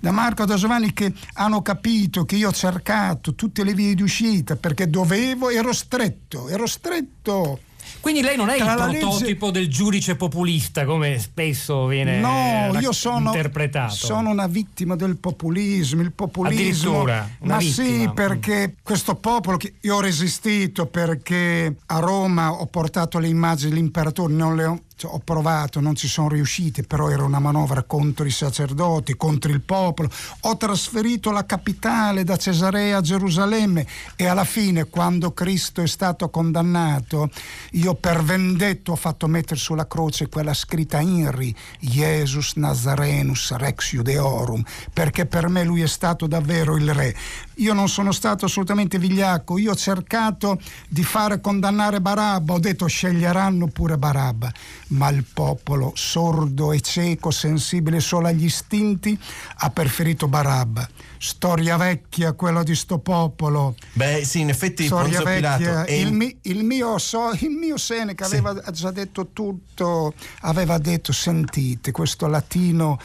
da 0.00 0.10
Marco 0.10 0.42
e 0.42 0.46
da 0.46 0.56
Giovanni 0.56 0.92
che 0.92 1.12
hanno 1.34 1.62
capito 1.62 2.24
che 2.24 2.36
io 2.36 2.48
ho 2.48 2.52
cercato 2.52 3.34
tutte 3.34 3.62
le 3.62 3.74
vie 3.74 3.94
di 3.94 4.02
uscita 4.02 4.56
perché 4.56 4.90
dovevo, 4.90 5.50
ero 5.50 5.72
stretto, 5.72 6.48
ero 6.48 6.66
stretto. 6.66 7.70
Quindi 8.00 8.22
lei 8.22 8.36
non 8.36 8.48
è 8.48 8.56
il 8.56 8.62
Tra 8.62 8.86
legge- 8.86 8.98
prototipo 8.98 9.50
del 9.50 9.68
giudice 9.68 10.16
populista, 10.16 10.84
come 10.84 11.18
spesso 11.18 11.86
viene 11.86 12.18
No, 12.20 12.72
eh, 12.74 12.78
io 12.80 12.92
sono, 12.92 13.26
interpretato. 13.28 13.94
sono 13.94 14.30
una 14.30 14.46
vittima 14.46 14.96
del 14.96 15.16
populismo. 15.16 16.02
Il 16.02 16.12
populismo. 16.12 17.02
Una 17.02 17.28
Ma 17.42 17.56
vittima. 17.58 17.86
sì, 17.86 18.10
perché 18.14 18.74
questo 18.82 19.14
popolo 19.16 19.56
che 19.56 19.74
io 19.80 19.96
ho 19.96 20.00
resistito 20.00 20.86
perché 20.86 21.74
a 21.86 21.98
Roma 21.98 22.52
ho 22.52 22.66
portato 22.66 23.18
le 23.18 23.28
immagini 23.28 23.70
dell'imperatore, 23.70 24.32
non 24.32 24.56
le 24.56 24.64
ho. 24.64 24.80
Ho 25.06 25.18
provato, 25.18 25.80
non 25.80 25.94
ci 25.94 26.08
sono 26.08 26.28
riusciti, 26.28 26.82
però 26.82 27.08
era 27.08 27.24
una 27.24 27.38
manovra 27.38 27.82
contro 27.82 28.26
i 28.26 28.30
sacerdoti, 28.30 29.16
contro 29.16 29.50
il 29.52 29.60
popolo. 29.60 30.10
Ho 30.42 30.56
trasferito 30.56 31.30
la 31.30 31.46
capitale 31.46 32.24
da 32.24 32.36
Cesarea 32.36 32.98
a 32.98 33.00
Gerusalemme 33.00 33.86
e 34.16 34.26
alla 34.26 34.44
fine, 34.44 34.84
quando 34.84 35.32
Cristo 35.32 35.82
è 35.82 35.86
stato 35.86 36.28
condannato, 36.30 37.30
io 37.72 37.94
per 37.94 38.22
vendetto 38.22 38.92
ho 38.92 38.96
fatto 38.96 39.26
mettere 39.26 39.58
sulla 39.58 39.86
croce 39.86 40.28
quella 40.28 40.54
scritta 40.54 41.00
Inri, 41.00 41.54
Jesus 41.80 42.54
Nazarenus 42.54 43.52
Rex 43.52 43.90
Judeorum, 43.92 44.62
perché 44.92 45.26
per 45.26 45.48
me 45.48 45.64
lui 45.64 45.82
è 45.82 45.88
stato 45.88 46.26
davvero 46.26 46.76
il 46.76 46.92
re. 46.92 47.14
Io 47.62 47.74
non 47.74 47.88
sono 47.88 48.10
stato 48.10 48.46
assolutamente 48.46 48.98
vigliacco, 48.98 49.56
io 49.56 49.70
ho 49.70 49.76
cercato 49.76 50.60
di 50.88 51.04
fare 51.04 51.40
condannare 51.40 52.00
Barabba, 52.00 52.54
ho 52.54 52.58
detto 52.58 52.86
sceglieranno 52.86 53.68
pure 53.68 53.96
Barabba, 53.96 54.52
ma 54.88 55.08
il 55.10 55.24
popolo 55.32 55.92
sordo 55.94 56.72
e 56.72 56.80
cieco, 56.80 57.30
sensibile 57.30 58.00
solo 58.00 58.26
agli 58.26 58.46
istinti, 58.46 59.16
ha 59.58 59.70
preferito 59.70 60.26
Barabba. 60.26 60.88
Storia 61.18 61.76
vecchia 61.76 62.32
quella 62.32 62.64
di 62.64 62.74
sto 62.74 62.98
popolo. 62.98 63.76
Beh, 63.92 64.24
sì, 64.24 64.40
in 64.40 64.48
effetti 64.48 64.86
Storia 64.86 65.22
vecchia. 65.22 65.84
è 65.84 65.92
Il, 65.92 66.12
mi- 66.12 66.36
il 66.42 66.64
mio 66.64 66.98
so- 66.98 67.30
il 67.38 67.50
mio 67.50 67.76
Seneca 67.76 68.24
Sì. 68.26 68.38
aveva 68.38 68.60
già 68.72 68.90
detto 68.90 69.28
tutto, 69.32 70.14
aveva 70.40 70.78
detto 70.78 71.12
sentite 71.12 71.92
questo 71.92 72.26
latino 72.26 72.98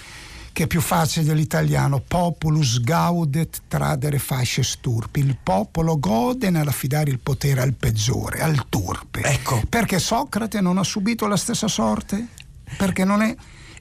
che 0.58 0.64
è 0.64 0.68
più 0.68 0.82
facile 0.82 1.24
dell'italiano, 1.24 2.00
populus 2.00 2.82
gaudet 2.82 3.62
tradere 3.68 4.18
fasce 4.18 4.64
sturpi, 4.64 5.20
il 5.20 5.38
popolo 5.44 6.00
gode 6.00 6.50
nell'affidare 6.50 7.12
il 7.12 7.20
potere 7.20 7.62
al 7.62 7.74
peggiore, 7.74 8.42
al 8.42 8.66
turpe. 8.68 9.22
Ecco. 9.22 9.62
Perché 9.70 10.00
Socrate 10.00 10.60
non 10.60 10.80
ha 10.80 10.84
subito 10.84 11.28
la 11.28 11.38
stessa 11.38 11.68
sorte? 11.68 12.30
Perché 12.76 13.06
non 13.06 13.22
è... 13.22 13.36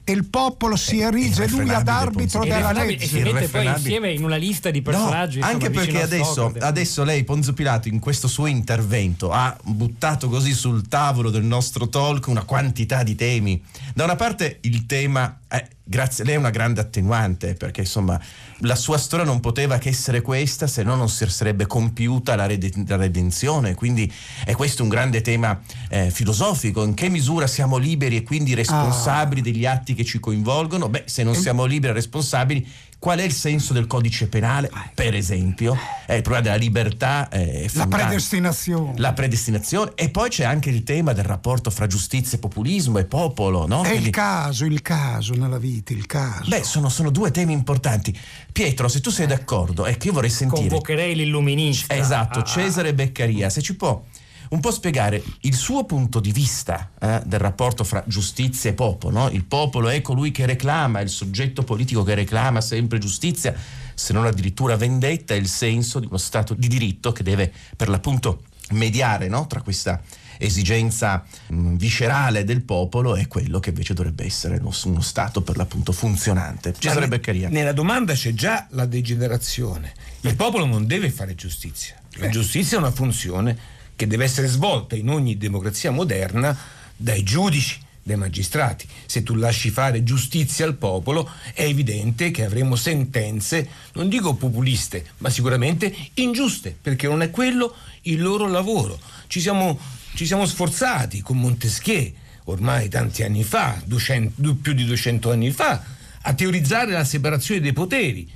E 0.09 0.13
il 0.13 0.23
popolo 0.23 0.77
si 0.77 1.01
erige 1.01 1.49
lui 1.49 1.69
ad 1.69 1.89
arbitro 1.89 2.39
della 2.43 2.71
Irrefrenabile, 2.71 2.93
e 2.93 2.97
legge. 2.97 3.07
si 3.07 3.33
mette 3.33 3.47
poi 3.49 3.65
insieme 3.65 4.11
in 4.13 4.23
una 4.23 4.37
lista 4.37 4.71
di 4.71 4.77
No, 4.79 4.83
personaggi. 4.85 5.37
insomma, 5.39 5.53
anche 5.53 5.69
perché 5.69 6.01
adesso, 6.01 6.53
adesso 6.59 7.03
lei, 7.03 7.25
Ponzio 7.25 7.51
Pilato, 7.51 7.89
in 7.89 7.99
questo 7.99 8.29
suo 8.29 8.45
intervento 8.45 9.31
ha 9.31 9.57
buttato 9.63 10.29
così 10.29 10.53
sul 10.53 10.87
tavolo 10.87 11.29
del 11.29 11.43
nostro 11.43 11.89
talk 11.89 12.27
una 12.27 12.43
quantità 12.43 13.03
di 13.03 13.15
temi. 13.15 13.61
Da 13.93 14.05
una 14.05 14.15
parte 14.15 14.59
il 14.61 14.85
tema, 14.85 15.39
eh, 15.49 15.67
grazie, 15.81 16.25
lei 16.25 16.35
è 16.35 16.37
una 16.37 16.49
grande 16.49 16.81
attenuante 16.81 17.53
perché 17.53 17.81
insomma 17.81 18.19
la 18.59 18.75
sua 18.75 18.97
storia 18.97 19.25
non 19.25 19.39
poteva 19.39 19.77
che 19.77 19.89
essere 19.89 20.21
questa 20.21 20.67
se 20.67 20.83
no 20.83 20.95
non 20.95 21.07
si 21.07 21.25
sarebbe 21.29 21.65
compiuta 21.65 22.35
la, 22.35 22.45
rede- 22.45 22.71
la 22.85 22.97
redenzione. 22.97 23.73
Quindi 23.73 24.11
è 24.43 24.53
questo 24.53 24.83
un 24.83 24.89
grande 24.89 25.21
tema 25.21 25.59
eh, 25.89 26.09
filosofico. 26.11 26.83
In 26.83 26.93
che 26.93 27.07
misura 27.09 27.47
siamo 27.47 27.77
liberi 27.77 28.17
e 28.17 28.23
quindi 28.23 28.53
responsabili 28.53 29.41
degli 29.41 29.65
atti 29.65 29.93
che 29.93 30.03
ci 30.03 30.19
coinvolgono? 30.19 30.89
Beh, 30.89 31.03
se 31.05 31.23
non 31.23 31.33
siamo 31.35 31.63
liberi 31.63 31.91
e 31.91 31.95
responsabili, 31.95 32.67
qual 32.99 33.19
è 33.19 33.23
il 33.23 33.31
senso 33.31 33.73
del 33.73 33.85
codice 33.87 34.27
penale? 34.27 34.69
Per 34.93 35.13
esempio, 35.13 35.77
è 36.05 36.13
il 36.13 36.21
problema 36.21 36.45
della 36.45 36.55
libertà. 36.55 37.29
eh, 37.29 37.63
è 37.63 37.69
La 37.73 37.87
predestinazione. 37.87 38.93
La 38.97 39.13
predestinazione 39.13 39.91
e 39.95 40.09
poi 40.09 40.29
c'è 40.29 40.43
anche 40.43 40.69
il 40.69 40.83
tema 40.83 41.13
del 41.13 41.23
rapporto 41.23 41.69
fra 41.69 41.85
giustizia 41.87 42.37
e 42.37 42.41
populismo 42.41 42.97
e 42.97 43.05
popolo, 43.05 43.67
no? 43.67 43.81
È 43.83 43.85
il 43.87 43.91
Quindi- 43.91 44.09
caso, 44.09 44.65
il 44.65 44.81
caso 44.81 45.33
nella 45.35 45.57
vita, 45.59 45.93
il 45.93 46.05
caso. 46.05 46.49
Beh, 46.49 46.63
sono, 46.63 46.89
sono 46.89 47.09
due 47.11 47.31
temi 47.31 47.53
importanti. 47.53 48.17
Pietro, 48.51 48.87
se 48.87 48.99
tu 49.01 49.09
sei 49.11 49.27
d'accordo, 49.27 49.85
è 49.85 49.95
che 49.97 50.07
io 50.07 50.13
vorrei 50.13 50.29
sentire. 50.29 50.67
Convocherei 50.67 51.15
l'illuminista. 51.15 51.95
Esatto, 51.95 52.39
Ah, 52.39 52.43
Cesare 52.43 52.93
Beccaria, 52.93 53.49
se 53.49 53.61
ci 53.61 53.75
può 53.75 54.03
un 54.49 54.59
po' 54.59 54.71
spiegare 54.71 55.21
il 55.41 55.55
suo 55.55 55.85
punto 55.85 56.19
di 56.19 56.31
vista 56.31 56.91
eh, 56.99 57.21
del 57.25 57.39
rapporto 57.39 57.83
fra 57.83 58.03
giustizia 58.07 58.69
e 58.69 58.73
popolo. 58.73 59.19
no? 59.19 59.29
Il 59.29 59.45
popolo 59.45 59.89
è 59.89 60.01
colui 60.01 60.31
che 60.31 60.45
reclama, 60.45 60.99
il 60.99 61.09
soggetto 61.09 61.63
politico 61.63 62.03
che 62.03 62.15
reclama 62.15 62.61
sempre 62.61 62.97
giustizia, 62.99 63.53
se 63.93 64.13
non 64.13 64.25
addirittura 64.25 64.75
vendetta, 64.75 65.33
è 65.33 65.37
il 65.37 65.47
senso 65.47 65.99
di 65.99 66.05
uno 66.05 66.17
Stato 66.17 66.53
di 66.53 66.67
diritto 66.67 67.11
che 67.11 67.23
deve 67.23 67.51
per 67.75 67.89
l'appunto 67.89 68.43
mediare 68.71 69.27
no? 69.27 69.47
tra 69.47 69.61
questa 69.61 70.01
esigenza 70.39 71.25
mh, 71.47 71.75
viscerale 71.75 72.43
del 72.43 72.61
popolo 72.61 73.15
e 73.15 73.27
quello 73.27 73.59
che 73.59 73.69
invece 73.69 73.93
dovrebbe 73.93 74.25
essere 74.25 74.57
uno, 74.57 74.71
uno 74.85 75.01
Stato 75.01 75.41
per 75.41 75.57
l'appunto 75.57 75.91
funzionante. 75.91 76.73
Cesare 76.77 77.01
Ma 77.01 77.05
ne- 77.05 77.17
Beccaria. 77.17 77.49
Nella 77.49 77.73
domanda 77.73 78.13
c'è 78.13 78.33
già 78.33 78.67
la 78.71 78.85
degenerazione. 78.85 79.93
Il 80.21 80.35
popolo 80.35 80.65
non 80.65 80.85
deve 80.85 81.09
fare 81.09 81.35
giustizia. 81.35 81.95
La 82.19 82.29
giustizia 82.29 82.77
è 82.77 82.79
una 82.79 82.91
funzione 82.91 83.57
che 83.97 84.07
deve 84.07 84.23
essere 84.23 84.47
svolta 84.47 84.95
in 84.95 85.09
ogni 85.09 85.37
democrazia 85.37 85.89
moderna 85.89 86.55
dai 86.95 87.23
giudici, 87.23 87.79
dai 88.03 88.15
magistrati. 88.15 88.87
Se 89.07 89.23
tu 89.23 89.33
lasci 89.33 89.71
fare 89.71 90.03
giustizia 90.03 90.65
al 90.65 90.75
popolo, 90.75 91.29
è 91.53 91.63
evidente 91.63 92.29
che 92.29 92.45
avremo 92.45 92.75
sentenze, 92.75 93.67
non 93.93 94.07
dico 94.07 94.35
populiste, 94.35 95.03
ma 95.17 95.29
sicuramente 95.29 95.93
ingiuste, 96.13 96.77
perché 96.79 97.07
non 97.07 97.23
è 97.23 97.31
quello 97.31 97.73
il 98.03 98.21
loro 98.21 98.47
lavoro. 98.47 98.99
Ci 99.25 99.41
siamo, 99.41 99.77
ci 100.13 100.27
siamo 100.27 100.45
sforzati 100.45 101.21
con 101.21 101.39
Montesquieu, 101.39 102.13
ormai 102.45 102.89
tanti 102.89 103.23
anni 103.23 103.43
fa, 103.43 103.81
200 103.83 104.55
più 104.55 104.73
di 104.73 104.85
200 104.85 105.31
anni 105.31 105.49
fa, 105.49 105.83
a 106.21 106.33
teorizzare 106.33 106.91
la 106.91 107.03
separazione 107.03 107.61
dei 107.61 107.73
poteri. 107.73 108.29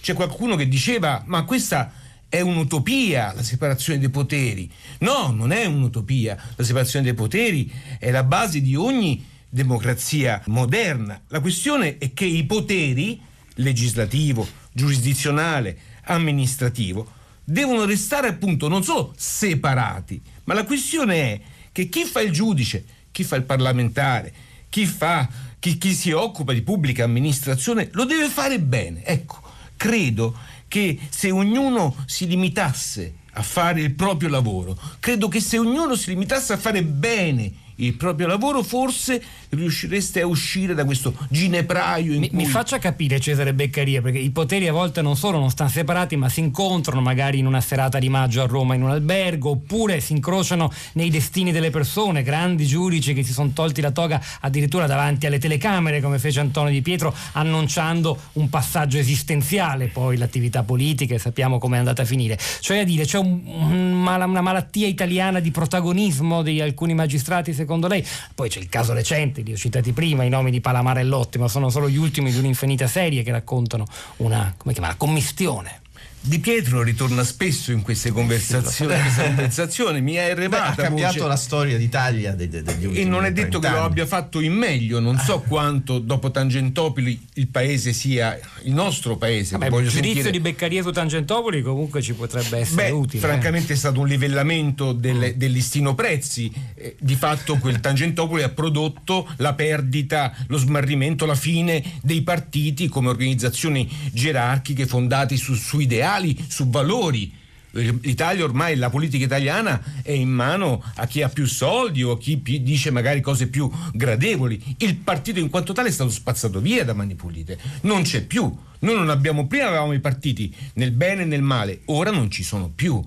C'è 0.00 0.14
qualcuno 0.14 0.56
che 0.56 0.68
diceva, 0.68 1.22
ma 1.26 1.44
questa 1.44 1.92
è 2.36 2.40
un'utopia, 2.40 3.32
la 3.34 3.42
separazione 3.42 3.98
dei 3.98 4.10
poteri. 4.10 4.70
No, 4.98 5.30
non 5.30 5.52
è 5.52 5.64
un'utopia. 5.64 6.36
La 6.56 6.64
separazione 6.64 7.04
dei 7.04 7.14
poteri 7.14 7.70
è 7.98 8.10
la 8.10 8.24
base 8.24 8.60
di 8.60 8.76
ogni 8.76 9.24
democrazia 9.48 10.42
moderna. 10.46 11.22
La 11.28 11.40
questione 11.40 11.98
è 11.98 12.12
che 12.12 12.26
i 12.26 12.44
poteri, 12.44 13.20
legislativo, 13.54 14.46
giurisdizionale, 14.72 15.78
amministrativo, 16.04 17.10
devono 17.42 17.84
restare 17.84 18.28
appunto 18.28 18.68
non 18.68 18.84
solo 18.84 19.14
separati, 19.16 20.20
ma 20.44 20.54
la 20.54 20.64
questione 20.64 21.16
è 21.16 21.40
che 21.72 21.88
chi 21.88 22.04
fa 22.04 22.20
il 22.20 22.32
giudice, 22.32 22.84
chi 23.12 23.24
fa 23.24 23.36
il 23.36 23.44
parlamentare, 23.44 24.32
chi 24.68 24.84
fa 24.84 25.28
chi, 25.58 25.78
chi 25.78 25.94
si 25.94 26.12
occupa 26.12 26.52
di 26.52 26.62
pubblica 26.62 27.04
amministrazione 27.04 27.88
lo 27.92 28.04
deve 28.04 28.28
fare 28.28 28.60
bene. 28.60 29.04
Ecco, 29.04 29.40
credo 29.76 30.36
che 30.68 30.98
se 31.08 31.30
ognuno 31.30 31.96
si 32.06 32.26
limitasse 32.26 33.14
a 33.32 33.42
fare 33.42 33.80
il 33.80 33.94
proprio 33.94 34.28
lavoro, 34.28 34.78
credo 34.98 35.28
che 35.28 35.40
se 35.40 35.58
ognuno 35.58 35.94
si 35.94 36.10
limitasse 36.10 36.52
a 36.52 36.56
fare 36.58 36.82
bene 36.82 37.64
il 37.76 37.94
proprio 37.94 38.26
lavoro, 38.26 38.62
forse 38.62 39.22
riuscireste 39.50 40.20
a 40.20 40.26
uscire 40.26 40.74
da 40.74 40.84
questo 40.84 41.14
ginepraio 41.28 42.14
in 42.14 42.20
Mi, 42.20 42.28
cui 42.28 42.38
mi 42.38 42.46
faccia 42.46 42.78
capire 42.78 43.20
Cesare 43.20 43.52
Beccaria, 43.54 44.00
perché 44.00 44.18
i 44.18 44.30
poteri 44.30 44.66
a 44.66 44.72
volte 44.72 45.02
non 45.02 45.16
solo 45.16 45.38
non 45.38 45.50
stanno 45.50 45.70
separati, 45.70 46.16
ma 46.16 46.28
si 46.28 46.40
incontrano 46.40 47.00
magari 47.00 47.38
in 47.38 47.46
una 47.46 47.60
serata 47.60 47.98
di 47.98 48.08
maggio 48.08 48.42
a 48.42 48.46
Roma 48.46 48.74
in 48.74 48.82
un 48.82 48.90
albergo, 48.90 49.50
oppure 49.50 50.00
si 50.00 50.12
incrociano 50.12 50.72
nei 50.94 51.10
destini 51.10 51.52
delle 51.52 51.70
persone, 51.70 52.22
grandi 52.22 52.66
giudici 52.66 53.12
che 53.12 53.22
si 53.22 53.32
sono 53.32 53.50
tolti 53.50 53.80
la 53.80 53.90
toga 53.90 54.22
addirittura 54.40 54.86
davanti 54.86 55.26
alle 55.26 55.38
telecamere, 55.38 56.00
come 56.00 56.18
fece 56.18 56.40
Antonio 56.40 56.72
Di 56.72 56.82
Pietro, 56.82 57.14
annunciando 57.32 58.18
un 58.34 58.48
passaggio 58.48 58.98
esistenziale, 58.98 59.88
poi 59.88 60.16
l'attività 60.16 60.62
politica 60.62 61.14
e 61.14 61.18
sappiamo 61.18 61.58
come 61.58 61.76
è 61.76 61.78
andata 61.78 62.02
a 62.02 62.06
finire. 62.06 62.38
Cioè 62.60 62.78
a 62.78 62.84
dire, 62.84 63.04
c'è 63.04 63.18
un- 63.18 63.42
una 63.46 64.40
malattia 64.40 64.86
italiana 64.86 65.40
di 65.40 65.50
protagonismo 65.50 66.42
di 66.42 66.60
alcuni 66.60 66.94
magistrati, 66.94 67.52
secondo 67.52 67.64
lei? 67.88 68.04
Poi 68.34 68.48
c'è 68.48 68.60
il 68.60 68.68
caso 68.68 68.92
recente, 68.92 69.42
li 69.42 69.52
ho 69.52 69.56
citati 69.56 69.92
prima, 69.92 70.24
i 70.24 70.28
nomi 70.28 70.50
di 70.50 70.60
Palamara 70.60 71.00
e 71.00 71.04
Lotti, 71.04 71.38
ma 71.38 71.48
sono 71.48 71.68
solo 71.68 71.88
gli 71.88 71.96
ultimi 71.96 72.30
di 72.30 72.38
un'infinita 72.38 72.86
serie 72.86 73.22
che 73.22 73.30
raccontano 73.30 73.84
una, 74.18 74.54
come 74.56 74.72
chiamala, 74.72 74.94
commistione. 74.96 75.80
Di 76.28 76.40
Pietro 76.40 76.82
ritorna 76.82 77.22
spesso 77.22 77.70
in 77.70 77.82
queste 77.82 78.10
conversazioni, 78.10 78.92
in 78.94 79.00
questa 79.00 79.22
conversazione, 79.30 80.00
mi 80.00 80.14
è 80.14 80.24
Beh, 80.24 80.30
arrivata 80.32 80.64
ha 80.66 80.74
cambiato 80.74 81.18
voce- 81.18 81.28
la 81.28 81.36
storia 81.36 81.78
d'Italia 81.78 82.32
de- 82.32 82.48
de- 82.48 82.62
degli 82.64 82.84
ultimi 82.86 83.04
E 83.04 83.08
non 83.08 83.24
è 83.24 83.30
detto 83.32 83.60
che 83.60 83.68
30 83.68 83.70
lo 83.70 83.76
anni. 83.76 83.86
abbia 83.86 84.06
fatto 84.06 84.40
in 84.40 84.52
meglio, 84.52 84.98
non 84.98 85.18
so 85.18 85.44
quanto 85.46 86.00
dopo 86.00 86.32
Tangentopoli 86.32 87.28
il 87.34 87.46
paese 87.46 87.92
sia 87.92 88.36
il 88.64 88.72
nostro 88.72 89.16
paese. 89.16 89.56
Vabbè, 89.56 89.66
il 89.76 89.84
giudizio 89.88 90.00
sentire- 90.02 90.30
di 90.32 90.40
Beccaria 90.40 90.82
su 90.82 90.90
Tangentopoli 90.90 91.62
comunque 91.62 92.02
ci 92.02 92.12
potrebbe 92.14 92.58
essere 92.58 92.86
Beh, 92.86 92.90
utile. 92.90 93.22
eh. 93.22 93.26
francamente 93.28 93.74
è 93.74 93.76
stato 93.76 94.00
un 94.00 94.08
livellamento 94.08 94.92
del, 94.92 95.34
del 95.36 95.52
listino 95.52 95.94
prezzi. 95.94 96.50
Eh, 96.74 96.96
di 96.98 97.14
fatto 97.14 97.56
quel 97.58 97.78
Tangentopoli 97.78 98.42
ha 98.42 98.48
prodotto 98.48 99.28
la 99.36 99.54
perdita, 99.54 100.34
lo 100.48 100.56
smarrimento, 100.56 101.24
la 101.24 101.36
fine 101.36 101.84
dei 102.02 102.22
partiti 102.22 102.88
come 102.88 103.10
organizzazioni 103.10 103.88
gerarchiche 104.12 104.86
fondate 104.86 105.36
su, 105.36 105.54
su 105.54 105.78
ideali, 105.78 106.14
su 106.48 106.68
valori. 106.68 107.44
L'Italia 107.72 108.42
ormai, 108.42 108.76
la 108.76 108.88
politica 108.88 109.24
italiana 109.24 109.82
è 110.02 110.12
in 110.12 110.30
mano 110.30 110.82
a 110.94 111.06
chi 111.06 111.20
ha 111.20 111.28
più 111.28 111.46
soldi 111.46 112.02
o 112.02 112.12
a 112.12 112.18
chi 112.18 112.40
dice 112.62 112.90
magari 112.90 113.20
cose 113.20 113.48
più 113.48 113.70
gradevoli. 113.92 114.76
Il 114.78 114.96
partito 114.96 115.40
in 115.40 115.50
quanto 115.50 115.74
tale 115.74 115.88
è 115.88 115.92
stato 115.92 116.08
spazzato 116.08 116.60
via 116.60 116.84
da 116.84 116.94
Mani 116.94 117.14
Pulite, 117.14 117.58
non 117.82 118.02
c'è 118.02 118.22
più. 118.22 118.50
Noi 118.78 118.94
non 118.94 119.10
abbiamo, 119.10 119.46
prima 119.46 119.66
avevamo 119.66 119.92
i 119.92 120.00
partiti 120.00 120.54
nel 120.74 120.92
bene 120.92 121.22
e 121.22 121.24
nel 121.26 121.42
male, 121.42 121.82
ora 121.86 122.10
non 122.10 122.30
ci 122.30 122.42
sono 122.42 122.70
più. 122.74 123.02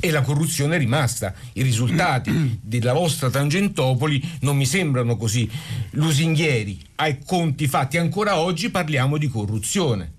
e 0.00 0.10
la 0.10 0.22
corruzione 0.22 0.76
è 0.76 0.78
rimasta. 0.78 1.34
I 1.52 1.62
risultati 1.62 2.58
della 2.62 2.94
vostra 2.94 3.30
Tangentopoli 3.30 4.22
non 4.40 4.56
mi 4.56 4.66
sembrano 4.66 5.16
così 5.16 5.48
lusinghieri. 5.90 6.80
Ai 6.96 7.18
conti 7.24 7.68
fatti 7.68 7.98
ancora 7.98 8.38
oggi 8.38 8.70
parliamo 8.70 9.18
di 9.18 9.28
corruzione. 9.28 10.12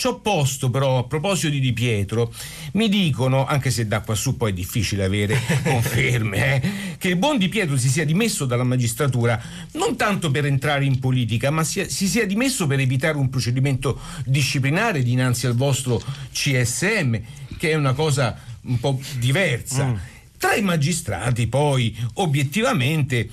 Ciò 0.00 0.18
posto 0.18 0.70
però, 0.70 0.96
a 0.96 1.04
proposito 1.04 1.50
di 1.50 1.60
Di 1.60 1.74
Pietro, 1.74 2.32
mi 2.72 2.88
dicono, 2.88 3.44
anche 3.44 3.70
se 3.70 3.86
da 3.86 4.00
qua 4.00 4.14
su 4.14 4.34
poi 4.34 4.52
è 4.52 4.54
difficile 4.54 5.04
avere 5.04 5.38
conferme, 5.62 6.62
eh, 6.62 6.96
che 6.96 7.08
il 7.08 7.16
buon 7.16 7.36
Di 7.36 7.50
Pietro 7.50 7.76
si 7.76 7.90
sia 7.90 8.06
dimesso 8.06 8.46
dalla 8.46 8.64
magistratura 8.64 9.38
non 9.72 9.96
tanto 9.96 10.30
per 10.30 10.46
entrare 10.46 10.86
in 10.86 11.00
politica, 11.00 11.50
ma 11.50 11.64
sia, 11.64 11.86
si 11.86 12.08
sia 12.08 12.24
dimesso 12.24 12.66
per 12.66 12.80
evitare 12.80 13.18
un 13.18 13.28
procedimento 13.28 14.00
disciplinare 14.24 15.02
dinanzi 15.02 15.46
al 15.46 15.54
vostro 15.54 16.02
CSM, 16.32 17.16
che 17.58 17.72
è 17.72 17.74
una 17.74 17.92
cosa 17.92 18.38
un 18.62 18.80
po' 18.80 18.98
diversa. 19.18 19.84
Mm. 19.84 19.94
Tra 20.38 20.54
i 20.54 20.62
magistrati 20.62 21.46
poi, 21.46 21.94
obiettivamente, 22.14 23.28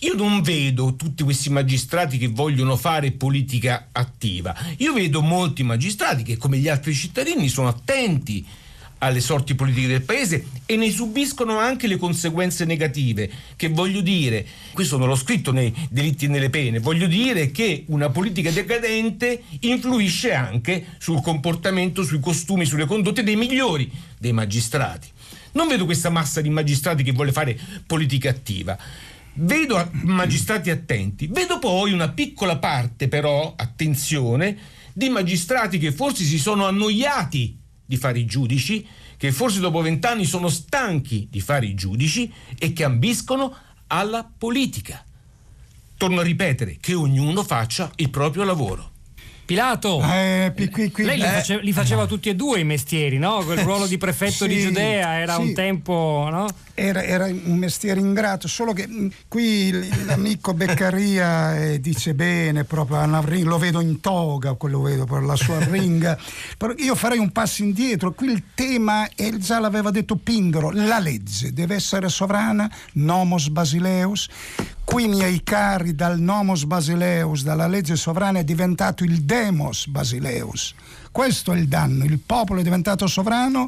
io 0.00 0.14
non 0.14 0.42
vedo 0.42 0.94
tutti 0.94 1.24
questi 1.24 1.50
magistrati 1.50 2.18
che 2.18 2.28
vogliono 2.28 2.76
fare 2.76 3.10
politica 3.10 3.88
attiva. 3.90 4.54
Io 4.76 4.92
vedo 4.92 5.22
molti 5.22 5.64
magistrati 5.64 6.22
che, 6.22 6.36
come 6.36 6.58
gli 6.58 6.68
altri 6.68 6.94
cittadini, 6.94 7.48
sono 7.48 7.68
attenti 7.68 8.46
alle 8.98 9.20
sorti 9.20 9.54
politiche 9.54 9.86
del 9.86 10.02
paese 10.02 10.46
e 10.66 10.76
ne 10.76 10.90
subiscono 10.90 11.58
anche 11.58 11.86
le 11.88 11.96
conseguenze 11.96 12.64
negative. 12.64 13.30
Che 13.56 13.68
voglio 13.68 14.00
dire, 14.00 14.46
questo 14.72 14.98
non 14.98 15.08
l'ho 15.08 15.16
scritto 15.16 15.52
nei 15.52 15.74
delitti 15.90 16.26
e 16.26 16.28
nelle 16.28 16.50
pene, 16.50 16.78
voglio 16.78 17.06
dire 17.06 17.50
che 17.50 17.84
una 17.86 18.10
politica 18.10 18.50
decadente 18.50 19.42
influisce 19.60 20.32
anche 20.32 20.86
sul 20.98 21.22
comportamento, 21.22 22.04
sui 22.04 22.20
costumi, 22.20 22.64
sulle 22.64 22.86
condotte 22.86 23.22
dei 23.22 23.36
migliori 23.36 23.90
dei 24.18 24.32
magistrati. 24.32 25.08
Non 25.52 25.66
vedo 25.66 25.86
questa 25.86 26.10
massa 26.10 26.40
di 26.40 26.50
magistrati 26.50 27.02
che 27.02 27.12
vuole 27.12 27.32
fare 27.32 27.58
politica 27.86 28.30
attiva. 28.30 28.78
Vedo 29.40 29.88
magistrati 30.02 30.68
attenti, 30.68 31.28
vedo 31.28 31.60
poi 31.60 31.92
una 31.92 32.08
piccola 32.08 32.58
parte 32.58 33.06
però, 33.06 33.54
attenzione, 33.56 34.58
di 34.92 35.08
magistrati 35.10 35.78
che 35.78 35.92
forse 35.92 36.24
si 36.24 36.38
sono 36.38 36.66
annoiati 36.66 37.56
di 37.84 37.96
fare 37.96 38.18
i 38.18 38.26
giudici, 38.26 38.84
che 39.16 39.30
forse 39.30 39.60
dopo 39.60 39.80
vent'anni 39.80 40.24
sono 40.24 40.48
stanchi 40.48 41.28
di 41.30 41.40
fare 41.40 41.66
i 41.66 41.74
giudici 41.74 42.32
e 42.58 42.72
che 42.72 42.82
ambiscono 42.82 43.54
alla 43.86 44.28
politica. 44.36 45.04
Torno 45.96 46.20
a 46.20 46.24
ripetere 46.24 46.76
che 46.80 46.94
ognuno 46.94 47.44
faccia 47.44 47.92
il 47.96 48.10
proprio 48.10 48.42
lavoro. 48.42 48.90
Pilato, 49.44 50.02
eh, 50.02 50.52
qui, 50.54 50.90
qui, 50.90 51.04
lei 51.04 51.16
li, 51.16 51.22
eh, 51.22 51.28
face, 51.28 51.60
li, 51.62 51.72
faceva 51.72 52.06
tutti 52.06 52.28
e 52.28 52.34
due 52.34 52.60
i 52.60 52.64
mestieri, 52.64 53.18
no? 53.18 53.42
Quel 53.44 53.58
ruolo 53.60 53.86
di 53.86 53.96
prefetto 53.98 54.44
sì, 54.44 54.48
di 54.48 54.60
Giudea 54.60 55.20
era 55.20 55.36
sì. 55.36 55.40
un 55.40 55.54
tempo, 55.54 56.28
no? 56.30 56.46
Era, 56.80 57.02
era, 57.02 57.24
un 57.24 57.56
mestiere 57.56 57.98
ingrato, 57.98 58.46
solo 58.46 58.72
che 58.72 58.86
mh, 58.86 59.10
qui 59.26 59.72
l'amico 60.04 60.54
Beccaria 60.54 61.58
eh, 61.58 61.80
dice 61.80 62.14
bene, 62.14 62.62
proprio 62.62 63.04
lo 63.42 63.58
vedo 63.58 63.80
in 63.80 63.98
toga, 64.00 64.54
quello 64.54 64.82
vedo 64.82 65.04
per 65.04 65.24
la 65.24 65.34
sua 65.34 65.58
ringa. 65.66 66.16
Però 66.56 66.72
io 66.76 66.94
farei 66.94 67.18
un 67.18 67.32
passo 67.32 67.64
indietro, 67.64 68.12
qui 68.12 68.30
il 68.30 68.44
tema, 68.54 69.08
e 69.16 69.36
già 69.38 69.58
l'aveva 69.58 69.90
detto 69.90 70.14
Pindoro, 70.14 70.70
la 70.70 71.00
legge 71.00 71.52
deve 71.52 71.74
essere 71.74 72.08
sovrana, 72.08 72.70
nomos 72.92 73.48
basileus, 73.48 74.28
qui 74.84 75.08
miei 75.08 75.42
cari 75.42 75.96
dal 75.96 76.20
nomos 76.20 76.64
basileus, 76.64 77.42
dalla 77.42 77.66
legge 77.66 77.96
sovrana 77.96 78.38
è 78.38 78.44
diventato 78.44 79.02
il 79.02 79.22
demos 79.22 79.88
basileus. 79.88 80.74
Questo 81.10 81.52
è 81.52 81.56
il 81.56 81.66
danno, 81.66 82.04
il 82.04 82.20
popolo 82.20 82.60
è 82.60 82.62
diventato 82.62 83.08
sovrano 83.08 83.66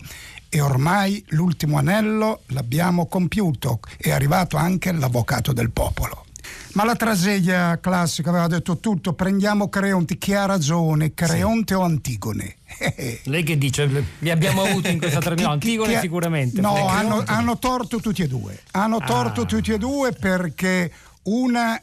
e 0.50 0.60
ormai 0.60 1.24
l'ultimo 1.28 1.78
anello 1.78 2.42
l'abbiamo 2.48 3.06
compiuto, 3.06 3.80
è 3.96 4.10
arrivato 4.10 4.56
anche 4.56 4.92
l'avvocato 4.92 5.52
del 5.52 5.70
popolo. 5.70 6.26
Ma 6.72 6.84
la 6.84 6.94
tragedia 6.94 7.78
classica 7.80 8.30
aveva 8.30 8.46
detto 8.46 8.78
tutto, 8.78 9.12
prendiamo 9.12 9.68
Creonte, 9.68 10.18
chi 10.18 10.34
ha 10.34 10.46
ragione, 10.46 11.14
Creonte 11.14 11.74
sì. 11.74 11.80
o 11.80 11.84
Antigone? 11.84 12.56
Lei 13.24 13.42
che 13.42 13.58
dice? 13.58 14.04
Li 14.18 14.30
abbiamo 14.30 14.62
avuti 14.62 14.90
in 14.90 14.98
questa 14.98 15.20
trasmissione, 15.20 15.54
Antigone 15.54 15.96
ha... 15.96 16.00
sicuramente. 16.00 16.60
No, 16.60 16.86
hanno, 16.86 17.22
hanno, 17.26 17.58
torto 17.58 18.00
tutti 18.00 18.22
e 18.22 18.28
due, 18.28 18.60
hanno 18.72 18.96
ah. 18.96 19.04
torto 19.04 19.46
tutti 19.46 19.72
e 19.72 19.78
due 19.78 20.12
perché 20.12 20.92
una 21.24 21.80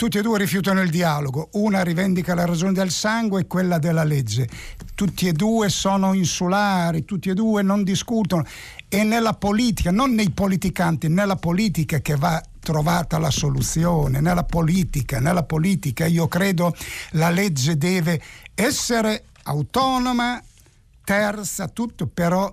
tutti 0.00 0.16
e 0.16 0.22
due 0.22 0.38
rifiutano 0.38 0.80
il 0.80 0.88
dialogo, 0.88 1.50
una 1.52 1.82
rivendica 1.82 2.34
la 2.34 2.46
ragione 2.46 2.72
del 2.72 2.90
sangue 2.90 3.42
e 3.42 3.46
quella 3.46 3.78
della 3.78 4.02
legge, 4.02 4.48
tutti 4.94 5.28
e 5.28 5.34
due 5.34 5.68
sono 5.68 6.14
insulari, 6.14 7.04
tutti 7.04 7.28
e 7.28 7.34
due 7.34 7.60
non 7.60 7.84
discutono. 7.84 8.42
E 8.88 9.04
nella 9.04 9.34
politica, 9.34 9.90
non 9.90 10.14
nei 10.14 10.30
politicanti, 10.30 11.08
nella 11.08 11.36
politica 11.36 11.98
che 11.98 12.16
va 12.16 12.42
trovata 12.60 13.18
la 13.18 13.30
soluzione, 13.30 14.22
nella 14.22 14.44
politica, 14.44 15.20
nella 15.20 15.42
politica 15.42 16.06
io 16.06 16.28
credo 16.28 16.74
la 17.10 17.28
legge 17.28 17.76
deve 17.76 18.22
essere 18.54 19.24
autonoma, 19.42 20.42
terza, 21.04 21.68
tutto, 21.68 22.06
però 22.06 22.50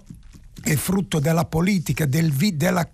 è 0.63 0.75
frutto 0.75 1.19
della 1.19 1.45
politica, 1.45 2.05
del, 2.05 2.33
della, 2.33 2.85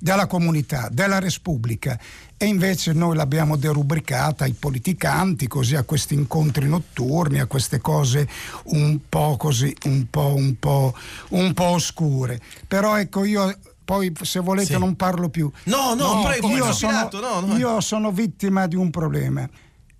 della 0.00 0.26
comunità, 0.26 0.88
della 0.90 1.18
Repubblica 1.18 1.98
e 2.38 2.46
invece 2.46 2.94
noi 2.94 3.14
l'abbiamo 3.14 3.56
derubricata 3.56 4.44
ai 4.44 4.54
politicanti, 4.54 5.46
così 5.46 5.76
a 5.76 5.82
questi 5.82 6.14
incontri 6.14 6.66
notturni, 6.66 7.38
a 7.38 7.44
queste 7.44 7.80
cose 7.80 8.26
un 8.64 8.98
po' 9.08 9.36
così, 9.36 9.76
un 9.84 10.06
po', 10.08 10.34
un 10.34 10.58
po', 10.58 10.94
un 11.30 11.52
po 11.52 11.64
oscure. 11.64 12.40
Però 12.66 12.98
ecco 12.98 13.24
io 13.24 13.54
poi 13.84 14.10
se 14.22 14.40
volete 14.40 14.72
sì. 14.72 14.78
non 14.78 14.96
parlo 14.96 15.28
più. 15.28 15.50
No, 15.64 15.94
no, 15.94 16.14
no 16.14 16.22
prego, 16.22 16.48
io, 16.48 16.72
sono, 16.72 17.10
no, 17.12 17.40
no. 17.40 17.56
io 17.58 17.80
sono 17.82 18.10
vittima 18.10 18.66
di 18.66 18.76
un 18.76 18.88
problema. 18.88 19.46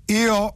Io 0.07 0.55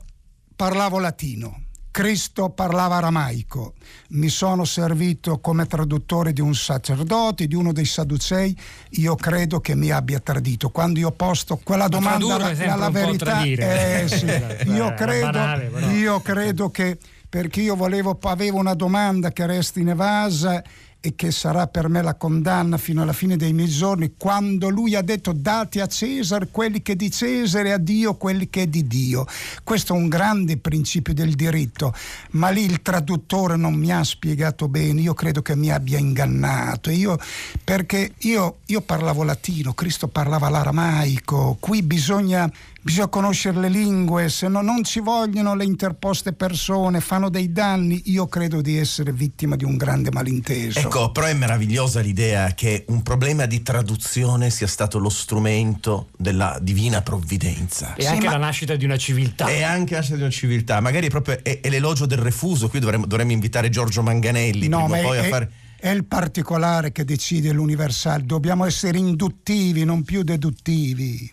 parlavo 0.57 0.99
latino 0.99 1.64
Cristo 1.95 2.49
parlava 2.51 2.97
aramaico. 2.97 3.75
Mi 4.09 4.29
sono 4.29 4.65
servito 4.65 5.39
come 5.39 5.65
traduttore 5.67 6.33
di 6.33 6.41
un 6.41 6.53
sacerdote, 6.53 7.47
di 7.47 7.55
uno 7.55 7.73
dei 7.73 7.85
Sadducei. 7.85 8.59
Io 8.95 9.15
credo 9.15 9.61
che 9.61 9.77
mi 9.77 9.93
abbia 9.93 10.19
tradito. 10.19 10.71
Quando 10.71 10.99
io 10.99 11.13
posto 11.13 11.61
quella 11.63 11.87
domanda 11.87 12.35
alla, 12.35 12.73
alla 12.73 12.91
verità, 12.91 13.45
eh, 13.45 14.07
sì, 14.09 14.27
io, 14.75 14.93
credo, 14.95 15.31
banale, 15.31 15.71
io 15.93 16.21
credo 16.21 16.69
che 16.69 16.99
perché 17.29 17.61
io 17.61 17.77
volevo, 17.77 18.19
avevo 18.23 18.59
una 18.59 18.75
domanda 18.75 19.31
che 19.31 19.47
resti 19.47 19.83
in 19.83 19.91
evasa 19.91 20.65
e 21.07 21.15
che 21.17 21.31
sarà 21.33 21.67
per 21.67 21.91
me 21.91 22.01
la 22.01 22.15
condanna 22.15 22.79
fino 22.79 23.03
alla 23.03 23.13
fine 23.13 23.37
dei 23.37 23.53
miei 23.53 23.69
giorni, 23.69 24.15
quando 24.17 24.71
lui 24.71 24.95
ha 24.95 25.03
detto 25.03 25.33
date 25.33 25.83
a 25.83 25.87
Cesare 25.87 26.49
quelli 26.51 26.81
che 26.81 26.97
di 26.97 27.11
Cesare 27.11 27.73
a 27.73 27.77
Dio 27.77 28.15
quelli 28.15 28.49
che 28.49 28.63
è 28.63 28.67
di 28.67 28.87
Dio. 28.87 29.27
Questo 29.63 29.93
è 29.93 29.99
un 29.99 30.09
grande 30.09 30.57
principio 30.57 31.13
del 31.13 31.35
diritto, 31.35 31.93
ma 32.31 32.49
lì 32.49 32.65
il 32.65 32.81
traduttore 32.81 33.57
non 33.57 33.75
mi 33.75 33.93
ha 33.93 34.03
spiegato 34.03 34.67
bene, 34.67 35.03
io 35.03 35.13
credo 35.13 35.43
che 35.43 35.55
mi 35.55 35.71
abbia 35.71 35.99
ingannato, 35.99 36.89
io, 36.89 37.19
perché 37.63 38.15
io, 38.21 38.61
io 38.65 38.81
parlavo 38.81 39.25
latino, 39.25 39.75
Cristo 39.75 40.09
parlava 40.09 40.49
l'aramaico, 40.49 41.59
qui 41.61 41.83
bisogna 41.83 42.51
bisogna 42.85 43.09
conoscere 43.09 43.59
le 43.61 43.71
lingue, 43.71 44.29
se 44.29 44.47
no 44.47 44.61
non 44.61 44.85
ci 44.85 45.01
vogliono 45.01 45.55
le 45.55 45.65
interposte 45.65 46.35
persone, 46.35 47.01
fanno 47.01 47.31
dei 47.31 47.51
danni, 47.51 48.03
io 48.07 48.27
credo 48.27 48.61
di 48.61 48.77
essere 48.77 49.11
vittima 49.11 49.57
di 49.57 49.65
un 49.65 49.79
grande 49.79 50.11
malinteso. 50.13 50.81
Ecco, 50.81 51.11
però 51.11 51.27
è 51.27 51.33
meravigliosa 51.33 52.01
l'idea 52.01 52.53
che 52.53 52.85
un 52.89 53.03
problema 53.03 53.47
di 53.47 53.63
traduzione 53.63 54.51
sia 54.51 54.67
stato 54.67 54.99
lo 54.99 55.09
strumento 55.09 56.09
della 56.19 56.59
divina 56.61 57.01
provvidenza. 57.01 57.95
E 57.95 58.03
sì, 58.03 58.09
anche 58.09 58.27
ma... 58.27 58.33
la 58.33 58.39
nascita 58.39 58.77
di 58.77 58.85
una 58.85 58.99
civiltà. 58.99 59.47
E 59.47 59.63
anche 59.63 59.93
la 59.93 59.99
nascita 59.99 60.17
di 60.17 60.23
una 60.23 60.31
civiltà, 60.31 60.81
magari 60.81 61.09
proprio 61.09 61.39
è, 61.43 61.61
è 61.61 61.71
l'elogio 61.71 62.05
del 62.05 62.19
refuso, 62.19 62.69
qui 62.69 62.81
dovremmo, 62.81 63.07
dovremmo 63.07 63.33
invitare 63.33 63.71
Giorgio 63.71 64.03
Manganelli 64.03 64.69
no, 64.69 64.85
prima 64.85 64.99
o 64.99 65.03
poi 65.03 65.17
è, 65.17 65.21
a 65.25 65.29
fare 65.29 65.51
è 65.85 65.91
il 65.91 66.05
particolare 66.05 66.93
che 66.93 67.05
decide 67.05 67.53
l'universale. 67.53 68.25
Dobbiamo 68.25 68.65
essere 68.65 68.97
induttivi, 68.97 69.85
non 69.85 70.03
più 70.03 70.23
deduttivi. 70.23 71.31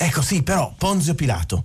Ecco 0.00 0.22
sì, 0.22 0.44
però 0.44 0.72
Ponzio 0.78 1.16
Pilato, 1.16 1.64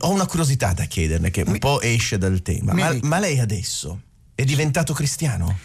ho 0.00 0.10
una 0.10 0.26
curiosità 0.26 0.74
da 0.74 0.84
chiederne 0.84 1.30
che 1.30 1.42
un 1.46 1.52
mi, 1.52 1.58
po' 1.58 1.80
esce 1.80 2.18
dal 2.18 2.42
tema, 2.42 2.74
ma, 2.74 2.94
ma, 3.00 3.18
lei 3.18 3.38
adesso 3.38 4.02
è 4.34 4.44
diventato 4.44 4.92
cristiano? 4.92 5.58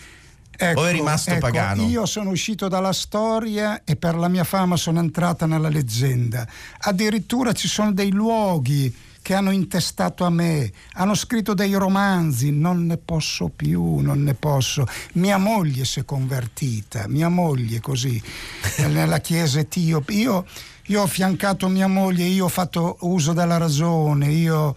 Ecco, 0.56 0.80
o 0.80 0.86
è 0.86 0.92
rimasto 0.94 1.32
ecco, 1.32 1.40
pagano? 1.40 1.86
Io 1.90 2.06
sono 2.06 2.30
uscito 2.30 2.70
dalla 2.70 2.94
storia 2.94 3.84
e 3.84 3.98
per 3.98 4.16
la 4.16 4.30
mia 4.30 4.46
fama 4.46 4.78
sono 4.78 5.00
entrata 5.00 5.46
nella 5.46 5.68
leggenda. 5.68 6.48
Addirittura 6.80 7.52
ci 7.52 7.68
sono 7.68 7.92
dei 7.92 8.12
luoghi 8.12 8.96
che 9.22 9.34
hanno 9.34 9.52
intestato 9.52 10.24
a 10.24 10.30
me, 10.30 10.72
hanno 10.94 11.14
scritto 11.14 11.54
dei 11.54 11.74
romanzi, 11.74 12.52
non 12.52 12.86
ne 12.86 12.98
posso 12.98 13.50
più, 13.50 13.98
non 13.98 14.24
ne 14.24 14.34
posso. 14.34 14.86
Mia 15.14 15.38
moglie 15.38 15.84
si 15.84 16.00
è 16.00 16.06
convertita, 16.06 17.08
mia 17.10 17.28
moglie 17.28 17.82
così, 17.82 18.22
nella 18.88 19.20
chiesa 19.20 19.60
etiope. 19.60 20.14
Io 20.14 20.46
io 20.88 21.02
ho 21.02 21.04
affiancato 21.04 21.68
mia 21.68 21.88
moglie, 21.88 22.26
io 22.26 22.46
ho 22.46 22.50
fatto 22.50 22.98
uso 23.02 23.34
della 23.34 23.58
ragione, 23.58 24.32
io 24.32 24.74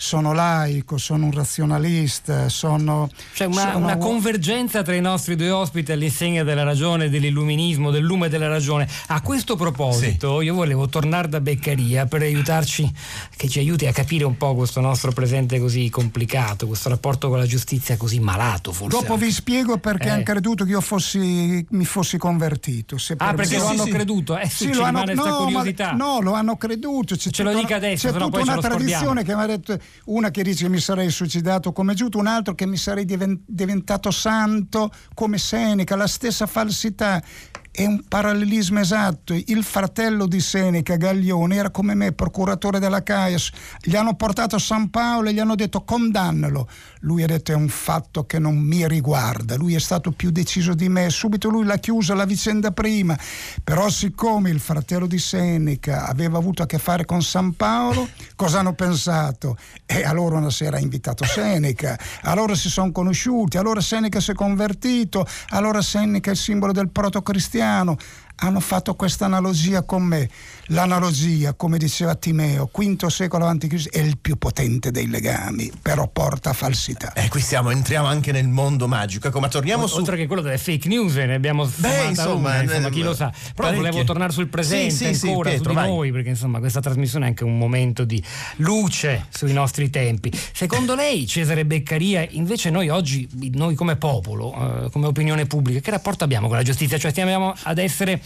sono 0.00 0.32
laico, 0.32 0.96
sono 0.96 1.24
un 1.26 1.32
razionalista, 1.32 2.48
sono... 2.48 3.10
C'è 3.34 3.46
una, 3.46 3.60
sono 3.72 3.78
una 3.78 3.96
convergenza 3.96 4.82
tra 4.82 4.94
i 4.94 5.00
nostri 5.00 5.34
due 5.34 5.50
ospiti 5.50 5.90
all'insegna 5.90 6.44
della 6.44 6.62
ragione, 6.62 7.10
dell'illuminismo, 7.10 7.90
del 7.90 8.04
lume 8.04 8.28
della 8.28 8.46
ragione. 8.46 8.88
A 9.08 9.20
questo 9.22 9.56
proposito, 9.56 10.40
io 10.40 10.54
volevo 10.54 10.88
tornare 10.88 11.28
da 11.28 11.40
Beccaria 11.40 12.06
per 12.06 12.22
aiutarci, 12.22 12.90
che 13.36 13.48
ci 13.48 13.58
aiuti 13.58 13.86
a 13.86 13.92
capire 13.92 14.24
un 14.24 14.36
po' 14.36 14.54
questo 14.54 14.80
nostro 14.80 15.10
presente 15.10 15.58
così 15.58 15.90
complicato, 15.90 16.68
questo 16.68 16.88
rapporto 16.88 17.28
con 17.28 17.38
la 17.38 17.46
giustizia 17.46 17.96
così 17.96 18.20
malato 18.20 18.72
forse. 18.72 18.96
Dopo 18.96 19.14
anche. 19.14 19.24
vi 19.26 19.32
spiego 19.32 19.78
perché 19.78 20.06
Eh. 20.06 20.10
hanno 20.10 20.22
creduto 20.22 20.64
che 20.64 20.70
io 20.70 20.80
fossi, 20.80 21.66
mi 21.70 21.84
fossi 21.84 22.18
convertito. 22.18 22.98
Se 22.98 23.14
Ah, 23.18 23.26
per- 23.34 23.34
perché 23.34 23.54
Sì, 23.54 23.58
lo 23.58 23.66
sì, 23.66 23.72
hanno 23.72 23.84
sì. 23.84 23.90
creduto? 23.90 24.38
Eh 24.38 24.48
sì, 24.48 24.64
Sì, 24.66 24.74
lo 24.74 24.82
hanno- 24.84 25.02
no, 25.12 25.50
ma- 25.50 25.92
no, 25.92 26.20
lo 26.20 26.32
hanno 26.34 26.56
creduto. 26.56 27.16
C'è 27.16 27.30
Ce 27.30 27.42
lo 27.42 27.52
dica 27.52 27.74
adesso, 27.76 28.12
C'è 28.12 28.16
tutta 28.16 28.38
una 28.40 28.58
tradizione 28.58 29.24
che 29.24 29.34
mi 29.34 29.42
ha 29.42 29.46
detto 29.46 29.78
una 30.06 30.30
che 30.30 30.42
dice 30.42 30.68
mi 30.68 30.78
sarei 30.78 31.10
suicidato 31.10 31.72
come 31.72 31.94
Giuto, 31.94 32.18
un 32.18 32.26
altro 32.26 32.54
che 32.54 32.66
mi 32.66 32.76
sarei 32.76 33.04
diven- 33.04 33.42
diventato 33.46 34.10
santo 34.10 34.90
come 35.14 35.38
Seneca, 35.38 35.96
la 35.96 36.06
stessa 36.06 36.46
falsità. 36.46 37.22
È 37.70 37.84
un 37.84 38.02
parallelismo 38.08 38.80
esatto. 38.80 39.34
Il 39.34 39.62
fratello 39.62 40.26
di 40.26 40.40
Seneca, 40.40 40.96
Gaglione, 40.96 41.54
era 41.54 41.70
come 41.70 41.94
me, 41.94 42.12
procuratore 42.12 42.80
della 42.80 43.04
Caius. 43.04 43.52
Gli 43.80 43.94
hanno 43.94 44.16
portato 44.16 44.56
a 44.56 44.58
San 44.58 44.90
Paolo 44.90 45.28
e 45.28 45.32
gli 45.32 45.38
hanno 45.38 45.54
detto 45.54 45.84
condannalo. 45.84 46.68
Lui 47.00 47.22
ha 47.22 47.26
detto 47.26 47.52
è 47.52 47.54
un 47.54 47.68
fatto 47.68 48.24
che 48.24 48.38
non 48.38 48.56
mi 48.56 48.86
riguarda. 48.86 49.56
Lui 49.56 49.74
è 49.74 49.78
stato 49.78 50.10
più 50.10 50.30
deciso 50.30 50.74
di 50.74 50.88
me. 50.88 51.10
Subito 51.10 51.48
lui 51.48 51.64
l'ha 51.64 51.78
chiusa 51.78 52.14
la 52.14 52.24
vicenda 52.24 52.70
prima. 52.72 53.18
Però 53.62 53.88
siccome 53.88 54.50
il 54.50 54.60
fratello 54.60 55.06
di 55.06 55.18
Seneca 55.18 56.06
aveva 56.06 56.38
avuto 56.38 56.62
a 56.62 56.66
che 56.66 56.78
fare 56.78 57.04
con 57.04 57.22
San 57.22 57.54
Paolo, 57.54 58.08
cosa 58.36 58.60
hanno 58.60 58.74
pensato? 58.74 59.56
E 59.86 60.04
allora 60.04 60.36
una 60.36 60.50
sera 60.50 60.76
ha 60.76 60.80
invitato 60.80 61.24
Seneca, 61.24 61.98
allora 62.22 62.54
si 62.54 62.68
sono 62.68 62.92
conosciuti, 62.92 63.56
allora 63.56 63.80
Seneca 63.80 64.20
si 64.20 64.32
è 64.32 64.34
convertito, 64.34 65.26
allora 65.48 65.82
Seneca 65.82 66.30
è 66.30 66.32
il 66.32 66.38
simbolo 66.38 66.72
del 66.72 66.90
protocristiano. 66.90 67.96
Hanno 68.40 68.60
fatto 68.60 68.94
questa 68.94 69.24
analogia 69.24 69.82
con 69.82 70.02
me. 70.02 70.28
L'analogia, 70.66 71.54
come 71.54 71.76
diceva 71.76 72.14
Timeo, 72.14 72.70
V 72.72 73.06
secolo 73.06 73.46
a.C., 73.46 73.88
è 73.88 73.98
il 73.98 74.18
più 74.18 74.36
potente 74.36 74.90
dei 74.90 75.08
legami, 75.08 75.72
però 75.80 76.06
porta 76.08 76.50
a 76.50 76.52
falsità. 76.52 77.12
Eh, 77.14 77.28
qui 77.28 77.40
siamo, 77.40 77.70
entriamo 77.70 78.06
anche 78.06 78.30
nel 78.30 78.46
mondo 78.46 78.86
magico. 78.86 79.26
Ecco, 79.28 79.40
ma 79.40 79.48
torniamo 79.48 79.86
su. 79.86 79.96
Oltre 79.96 80.16
che 80.16 80.26
quello 80.26 80.42
delle 80.42 80.58
fake 80.58 80.86
news, 80.88 81.14
ne 81.14 81.34
abbiamo 81.34 81.64
sfumata 81.66 82.04
insomma, 82.04 82.50
una, 82.50 82.62
insomma, 82.62 82.86
eh, 82.86 82.90
chi 82.90 83.02
lo 83.02 83.14
sa. 83.14 83.30
Però 83.30 83.68
parecchie. 83.68 83.76
volevo 83.76 84.04
tornare 84.04 84.32
sul 84.32 84.48
presente 84.48 84.94
Sì, 84.94 85.06
sì, 85.06 85.14
sì, 85.14 85.28
ancora, 85.28 85.48
Pietro, 85.50 85.64
su 85.64 85.70
di 85.70 85.74
vai. 85.76 85.88
noi, 85.88 86.12
perché 86.12 86.28
insomma 86.28 86.58
questa 86.60 86.80
trasmissione 86.80 87.24
è 87.24 87.28
anche 87.28 87.44
un 87.44 87.58
momento 87.58 88.04
di 88.04 88.22
luce 88.56 89.26
sui 89.30 89.52
nostri 89.52 89.90
tempi. 89.90 90.30
Secondo 90.52 90.94
lei, 90.94 91.26
Cesare 91.26 91.64
Beccaria, 91.64 92.24
invece 92.30 92.70
noi 92.70 92.88
oggi, 92.88 93.28
noi 93.54 93.74
come 93.74 93.96
popolo, 93.96 94.84
eh, 94.84 94.90
come 94.90 95.06
opinione 95.06 95.46
pubblica, 95.46 95.80
che 95.80 95.90
rapporto 95.90 96.22
abbiamo 96.24 96.46
con 96.46 96.56
la 96.56 96.62
giustizia? 96.62 96.98
Cioè 96.98 97.10
stiamo 97.10 97.54
ad 97.62 97.78
essere 97.78 98.20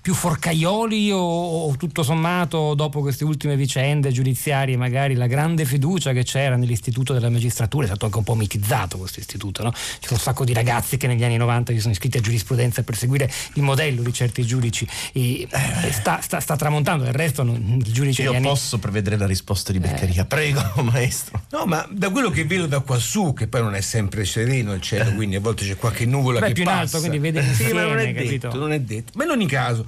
più 0.00 0.14
forcaioli 0.14 1.10
o, 1.10 1.18
o 1.18 1.76
tutto 1.76 2.02
sommato 2.04 2.74
dopo 2.74 3.00
queste 3.00 3.24
ultime 3.24 3.56
vicende 3.56 4.12
giudiziarie, 4.12 4.76
magari 4.76 5.14
la 5.14 5.26
grande 5.26 5.64
fiducia 5.64 6.12
che 6.12 6.22
c'era 6.22 6.54
nell'istituto 6.56 7.12
della 7.12 7.28
magistratura, 7.28 7.84
è 7.84 7.88
stato 7.88 8.04
anche 8.04 8.18
un 8.18 8.24
po' 8.24 8.34
mitizzato 8.36 8.98
questo 8.98 9.18
istituto, 9.18 9.64
no? 9.64 9.72
Sono 9.74 10.12
un 10.12 10.18
sacco 10.18 10.44
di 10.44 10.52
ragazzi 10.52 10.96
che 10.96 11.06
negli 11.08 11.24
anni 11.24 11.36
90 11.36 11.72
si 11.72 11.80
sono 11.80 11.92
iscritti 11.92 12.18
a 12.18 12.20
giurisprudenza 12.20 12.82
per 12.84 12.96
seguire 12.96 13.28
il 13.54 13.62
modello 13.62 14.02
di 14.02 14.12
certi 14.12 14.44
giudici 14.46 14.86
e, 15.12 15.48
e 15.50 15.92
sta, 15.92 16.20
sta- 16.20 16.38
sta 16.40 16.54
tramontando, 16.56 17.02
del 17.02 17.12
resto 17.12 17.42
non- 17.42 17.80
il 17.84 17.92
giudice 17.92 18.22
Io 18.22 18.32
anni... 18.32 18.42
posso 18.42 18.78
prevedere 18.78 19.16
la 19.16 19.26
risposta 19.26 19.72
di 19.72 19.80
Beccaria. 19.80 20.24
Prego, 20.24 20.62
maestro. 20.82 21.42
No, 21.50 21.64
ma 21.66 21.84
da 21.90 22.10
quello 22.10 22.30
che 22.30 22.44
vedo 22.44 22.66
da 22.66 22.78
quassù, 22.80 23.32
che 23.32 23.48
poi 23.48 23.62
non 23.62 23.74
è 23.74 23.80
sempre 23.80 24.24
sereno 24.24 24.72
il 24.72 24.80
cielo, 24.80 25.12
quindi 25.14 25.34
a 25.36 25.40
volte 25.40 25.64
c'è 25.64 25.76
qualche 25.76 26.06
nuvola 26.06 26.38
Beh, 26.38 26.46
che 26.48 26.52
più 26.52 26.62
in 26.62 26.68
passa. 26.68 26.80
alto, 26.82 26.98
quindi 26.98 27.18
vede 27.18 27.42
Sì, 27.54 27.72
ma 27.72 27.82
non 27.82 27.98
è 27.98 28.02
insieme, 28.06 28.12
capito? 28.12 28.46
detto, 28.48 28.58
non 28.60 28.72
è 28.72 28.80
detto. 28.80 29.12
Ma 29.16 29.24
in 29.24 29.30
ogni 29.46 29.48
caso, 29.48 29.86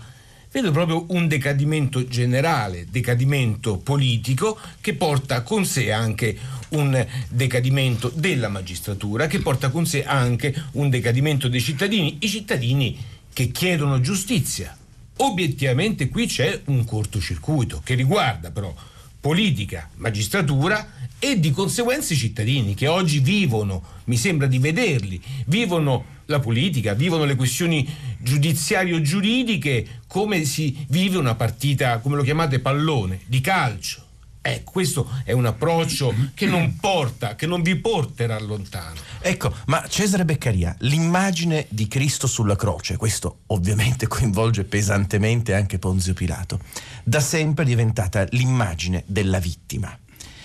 vedo 0.51 0.71
proprio 0.71 1.05
un 1.09 1.27
decadimento 1.27 2.07
generale, 2.07 2.87
decadimento 2.89 3.77
politico 3.77 4.59
che 4.81 4.95
porta 4.95 5.43
con 5.43 5.65
sé 5.67 5.93
anche 5.93 6.37
un 6.71 7.07
decadimento 7.29 8.11
della 8.15 8.49
magistratura, 8.49 9.27
che 9.27 9.41
porta 9.41 9.71
con 9.71 9.85
sé 9.85 10.05
anche 10.05 10.55
un 10.73 10.89
decadimento 10.89 11.49
dei 11.49 11.61
cittadini, 11.61 12.19
i 12.21 12.29
cittadini 12.29 12.97
che 13.33 13.51
chiedono 13.51 14.01
giustizia. 14.01 14.77
Obiettivamente 15.21 16.09
qui 16.09 16.27
c'è 16.27 16.63
un 16.67 16.85
cortocircuito 16.85 17.81
che 17.83 17.95
riguarda 17.95 18.53
però 18.53 18.73
politica, 19.21 19.91
magistratura 19.97 20.93
e 21.19 21.41
di 21.41 21.51
conseguenza 21.51 22.15
i 22.15 22.17
cittadini 22.17 22.75
che 22.75 22.87
oggi 22.87 23.19
vivono, 23.19 23.83
mi 24.05 24.17
sembra 24.17 24.47
di 24.47 24.61
vederli, 24.61 25.21
vivono 25.47 26.17
la 26.27 26.39
politica, 26.41 26.95
vivono 26.95 27.25
le 27.25 27.35
questioni 27.35 27.89
giudiziario-giuridiche 28.19 30.01
come 30.07 30.45
si 30.45 30.87
vive 30.89 31.19
una 31.19 31.35
partita, 31.35 31.99
come 31.99 32.17
lo 32.17 32.23
chiamate, 32.23 32.61
pallone, 32.61 33.21
di 33.27 33.41
calcio. 33.41 34.07
Ecco, 34.41 34.71
questo 34.71 35.09
è 35.25 35.33
un 35.33 35.47
approccio 35.47 36.15
che 36.33 36.47
non 36.47 36.77
porta, 36.77 37.35
che 37.35 37.47
non 37.47 37.61
vi 37.61 37.77
porterà 37.77 38.39
lontano. 38.41 38.95
Ecco, 39.21 39.55
ma 39.67 39.87
Cesare 39.89 40.25
Beccaria, 40.25 40.75
l'immagine 40.81 41.67
di 41.69 41.87
Cristo 41.87 42.27
sulla 42.27 42.57
croce, 42.57 42.97
questo 42.97 43.41
ovviamente 43.49 44.07
coinvolge 44.07 44.65
pesantemente 44.65 45.55
anche 45.55 45.79
Ponzio 45.79 46.15
Pilato, 46.15 46.61
da 47.05 47.21
sempre 47.21 47.65
è 47.65 47.67
diventata 47.67 48.27
l'immagine 48.31 49.03
della 49.07 49.39
vittima. 49.39 49.97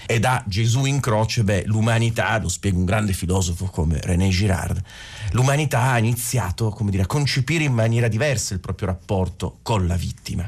E 0.05 0.19
da 0.19 0.43
Gesù 0.45 0.85
in 0.85 0.99
croce, 0.99 1.43
beh, 1.43 1.63
l'umanità, 1.65 2.37
lo 2.39 2.49
spiega 2.49 2.77
un 2.77 2.85
grande 2.85 3.13
filosofo 3.13 3.65
come 3.65 3.99
René 4.01 4.29
Girard, 4.29 4.81
l'umanità 5.31 5.91
ha 5.91 5.97
iniziato, 5.97 6.69
come 6.69 6.91
dire, 6.91 7.03
a 7.03 7.07
concepire 7.07 7.63
in 7.63 7.73
maniera 7.73 8.07
diversa 8.07 8.53
il 8.53 8.59
proprio 8.59 8.87
rapporto 8.87 9.59
con 9.61 9.87
la 9.87 9.95
vittima. 9.95 10.47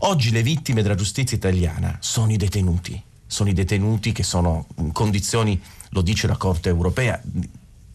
Oggi 0.00 0.30
le 0.30 0.42
vittime 0.42 0.82
della 0.82 0.94
giustizia 0.94 1.36
italiana 1.36 1.96
sono 2.00 2.32
i 2.32 2.36
detenuti, 2.36 3.00
sono 3.26 3.48
i 3.48 3.54
detenuti 3.54 4.12
che 4.12 4.22
sono 4.22 4.66
in 4.78 4.92
condizioni, 4.92 5.60
lo 5.90 6.02
dice 6.02 6.26
la 6.26 6.36
Corte 6.36 6.68
europea, 6.68 7.20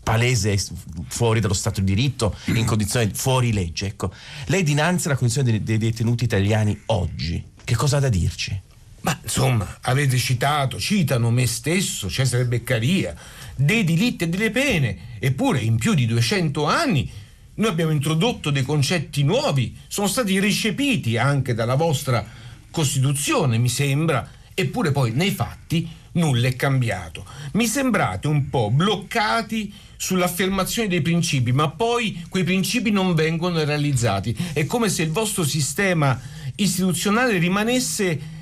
palese 0.04 0.60
fuori 1.08 1.40
dallo 1.40 1.54
Stato 1.54 1.80
di 1.80 1.94
diritto, 1.94 2.36
in 2.48 2.66
condizioni 2.66 3.12
fuori 3.14 3.54
legge. 3.54 3.88
Ecco, 3.88 4.12
lei 4.48 4.64
dinanzi 4.64 5.08
alla 5.08 5.16
condizione 5.16 5.52
dei, 5.52 5.64
dei 5.64 5.78
detenuti 5.78 6.24
italiani 6.24 6.78
oggi, 6.88 7.44
che 7.64 7.76
cosa 7.76 7.98
ha 7.98 8.00
da 8.00 8.10
dirci? 8.10 8.60
Ma 9.04 9.20
insomma, 9.22 9.80
avete 9.82 10.18
citato, 10.18 10.80
citano 10.80 11.30
me 11.30 11.46
stesso, 11.46 12.10
Cesare 12.10 12.46
Beccaria, 12.46 13.14
dei 13.56 13.84
diritti 13.84 14.24
e 14.24 14.30
delle 14.30 14.50
pene, 14.50 15.18
eppure 15.20 15.60
in 15.60 15.78
più 15.78 15.94
di 15.94 16.06
200 16.06 16.66
anni 16.66 17.12
noi 17.56 17.70
abbiamo 17.70 17.92
introdotto 17.92 18.50
dei 18.50 18.64
concetti 18.64 19.24
nuovi, 19.24 19.78
sono 19.88 20.08
stati 20.08 20.40
recepiti 20.40 21.18
anche 21.18 21.54
dalla 21.54 21.76
vostra 21.76 22.26
Costituzione, 22.72 23.58
mi 23.58 23.70
sembra, 23.70 24.28
eppure 24.54 24.92
poi 24.92 25.12
nei 25.12 25.32
fatti 25.32 25.88
nulla 26.14 26.48
è 26.48 26.56
cambiato. 26.56 27.26
Mi 27.54 27.68
sembrate 27.68 28.28
un 28.28 28.50
po' 28.50 28.72
bloccati 28.72 29.72
sull'affermazione 29.98 30.88
dei 30.88 31.02
principi, 31.02 31.52
ma 31.52 31.70
poi 31.70 32.26
quei 32.30 32.44
principi 32.44 32.90
non 32.90 33.14
vengono 33.16 33.64
realizzati. 33.64 34.36
È 34.54 34.66
come 34.66 34.90
se 34.90 35.04
il 35.04 35.12
vostro 35.12 35.44
sistema 35.44 36.20
istituzionale 36.56 37.38
rimanesse 37.38 38.33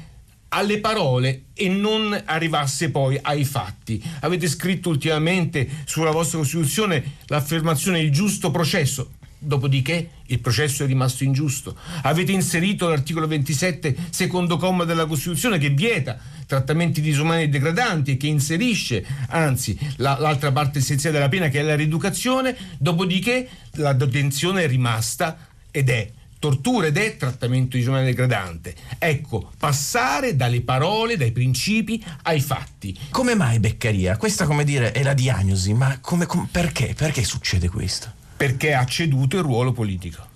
alle 0.53 0.79
parole 0.79 1.43
e 1.53 1.69
non 1.69 2.19
arrivasse 2.25 2.89
poi 2.89 3.17
ai 3.21 3.45
fatti. 3.45 4.01
Avete 4.21 4.47
scritto 4.47 4.89
ultimamente 4.89 5.67
sulla 5.85 6.11
vostra 6.11 6.39
Costituzione 6.39 7.15
l'affermazione 7.27 7.99
il 7.99 8.11
giusto 8.11 8.51
processo. 8.51 9.11
Dopodiché 9.43 10.09
il 10.27 10.39
processo 10.39 10.83
è 10.83 10.87
rimasto 10.87 11.23
ingiusto. 11.23 11.75
Avete 12.03 12.31
inserito 12.31 12.87
l'articolo 12.87 13.27
27, 13.27 13.95
secondo 14.11 14.57
comma 14.57 14.83
della 14.83 15.07
Costituzione, 15.07 15.57
che 15.57 15.69
vieta 15.69 16.19
trattamenti 16.45 17.01
disumani 17.01 17.43
e 17.43 17.49
degradanti 17.49 18.11
e 18.11 18.17
che 18.17 18.27
inserisce, 18.27 19.03
anzi, 19.29 19.75
la- 19.95 20.17
l'altra 20.19 20.51
parte 20.51 20.79
essenziale 20.79 21.15
della 21.17 21.29
pena, 21.29 21.47
che 21.47 21.59
è 21.59 21.63
la 21.63 21.75
rieducazione. 21.75 22.55
Dopodiché 22.77 23.49
la 23.75 23.93
detenzione 23.93 24.63
è 24.63 24.67
rimasta 24.67 25.47
ed 25.71 25.89
è 25.89 26.11
tortura 26.41 26.87
ed 26.87 26.97
è 26.97 27.17
trattamento 27.17 27.77
disumano 27.77 28.01
e 28.01 28.05
degradante. 28.05 28.73
Ecco, 28.97 29.51
passare 29.59 30.35
dalle 30.35 30.61
parole, 30.61 31.15
dai 31.15 31.31
principi 31.31 32.03
ai 32.23 32.41
fatti. 32.41 32.97
Come 33.11 33.35
mai 33.35 33.59
Beccaria? 33.59 34.17
Questa, 34.17 34.45
come 34.45 34.63
dire, 34.63 34.91
è 34.91 35.03
la 35.03 35.13
diagnosi, 35.13 35.71
ma 35.73 35.99
come, 36.01 36.25
com- 36.25 36.47
perché? 36.51 36.95
Perché 36.97 37.23
succede 37.23 37.69
questo? 37.69 38.11
Perché 38.35 38.73
ha 38.73 38.83
ceduto 38.85 39.37
il 39.37 39.43
ruolo 39.43 39.71
politico. 39.71 40.27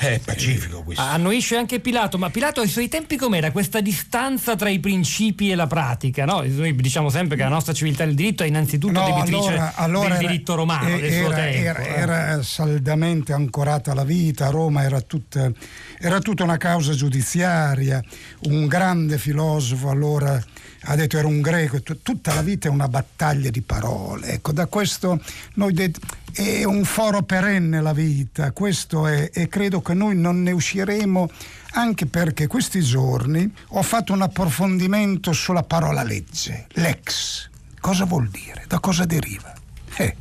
È 0.00 0.20
pacifico 0.24 0.82
questo. 0.84 1.02
Annuisce 1.02 1.56
anche 1.56 1.80
Pilato, 1.80 2.18
ma 2.18 2.30
Pilato 2.30 2.60
ai 2.60 2.68
suoi 2.68 2.86
tempi 2.88 3.16
com'era 3.16 3.50
questa 3.50 3.80
distanza 3.80 4.54
tra 4.54 4.68
i 4.68 4.78
principi 4.78 5.50
e 5.50 5.56
la 5.56 5.66
pratica? 5.66 6.24
No? 6.24 6.42
Noi 6.46 6.76
diciamo 6.76 7.10
sempre 7.10 7.36
che 7.36 7.42
la 7.42 7.48
nostra 7.48 7.72
civiltà 7.72 8.04
del 8.04 8.14
diritto 8.14 8.44
è 8.44 8.46
innanzitutto 8.46 8.92
No, 8.92 9.06
debitrice 9.06 9.48
allora- 9.48 9.72
allora 9.74 10.08
del 10.10 10.18
era- 10.18 10.28
diritto 10.28 10.54
romano 10.54 10.88
eh, 10.88 11.00
del 11.00 11.12
suo 11.12 11.32
era, 11.32 11.34
tempo. 11.34 11.58
era- 11.58 11.82
eh. 11.84 12.00
era 12.00 12.42
saldamente 12.44 13.32
ancorata 13.32 13.90
alla 13.90 14.04
vita, 14.04 14.50
Roma 14.50 14.84
era 14.84 15.00
tutta, 15.00 15.50
era 15.98 16.20
tutta 16.20 16.44
una 16.44 16.58
causa 16.58 16.92
giudiziaria, 16.94 18.00
un 18.42 18.68
grande 18.68 19.18
filosofo 19.18 19.90
allora 19.90 20.40
ha 20.82 20.94
detto 20.94 21.18
era 21.18 21.26
un 21.26 21.40
greco, 21.40 21.82
tu- 21.82 22.00
tutta 22.02 22.32
la 22.34 22.42
vita 22.42 22.68
è 22.68 22.70
una 22.70 22.86
battaglia 22.86 23.50
di 23.50 23.62
parole, 23.62 24.28
ecco 24.34 24.52
da 24.52 24.66
questo 24.66 25.20
noi 25.54 25.72
de- 25.72 25.90
è 26.32 26.62
un 26.62 26.84
foro 26.84 27.22
perenne 27.22 27.80
la 27.80 27.92
vita, 27.92 28.52
questo 28.52 29.08
è 29.08 29.28
e 29.32 29.48
credo 29.48 29.80
che 29.88 29.94
noi 29.94 30.14
non 30.14 30.42
ne 30.42 30.50
usciremo 30.50 31.30
anche 31.72 32.04
perché 32.04 32.46
questi 32.46 32.82
giorni 32.82 33.50
ho 33.68 33.82
fatto 33.82 34.12
un 34.12 34.20
approfondimento 34.20 35.32
sulla 35.32 35.62
parola 35.62 36.02
legge, 36.02 36.66
l'ex, 36.72 37.48
cosa 37.80 38.04
vuol 38.04 38.28
dire, 38.28 38.64
da 38.68 38.80
cosa 38.80 39.06
deriva? 39.06 39.50
Eh, 39.96 40.14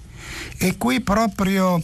e 0.58 0.78
qui 0.78 1.02
proprio 1.02 1.84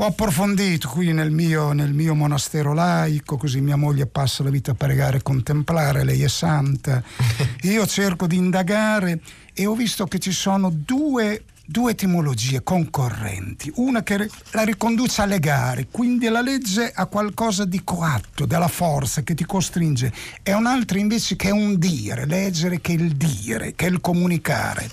ho 0.00 0.06
approfondito 0.06 0.88
qui 0.90 1.12
nel 1.12 1.32
mio, 1.32 1.72
nel 1.72 1.92
mio 1.92 2.14
monastero 2.14 2.72
laico, 2.72 3.36
così 3.36 3.60
mia 3.60 3.74
moglie 3.74 4.06
passa 4.06 4.44
la 4.44 4.50
vita 4.50 4.70
a 4.70 4.74
pregare 4.74 5.16
e 5.16 5.22
contemplare, 5.22 6.04
lei 6.04 6.22
è 6.22 6.28
santa. 6.28 7.02
Io 7.62 7.84
cerco 7.84 8.28
di 8.28 8.36
indagare 8.36 9.18
e 9.52 9.66
ho 9.66 9.74
visto 9.74 10.06
che 10.06 10.20
ci 10.20 10.30
sono 10.30 10.70
due, 10.70 11.42
due 11.70 11.90
etimologie 11.90 12.62
concorrenti. 12.62 13.70
Una 13.74 14.02
che 14.02 14.30
la 14.52 14.62
riconduce 14.62 15.20
alle 15.20 15.38
gare, 15.38 15.88
quindi 15.90 16.26
la 16.28 16.40
legge 16.40 16.90
ha 16.90 17.04
qualcosa 17.04 17.66
di 17.66 17.82
coatto, 17.84 18.46
della 18.46 18.68
forza 18.68 19.22
che 19.22 19.34
ti 19.34 19.44
costringe, 19.44 20.10
e 20.42 20.54
un'altra 20.54 20.98
invece 20.98 21.36
che 21.36 21.48
è 21.48 21.50
un 21.50 21.78
dire, 21.78 22.24
leggere 22.24 22.80
che 22.80 22.92
è 22.92 22.96
il 22.96 23.14
dire, 23.16 23.74
che 23.74 23.86
è 23.86 23.90
il 23.90 24.00
comunicare. 24.00 24.88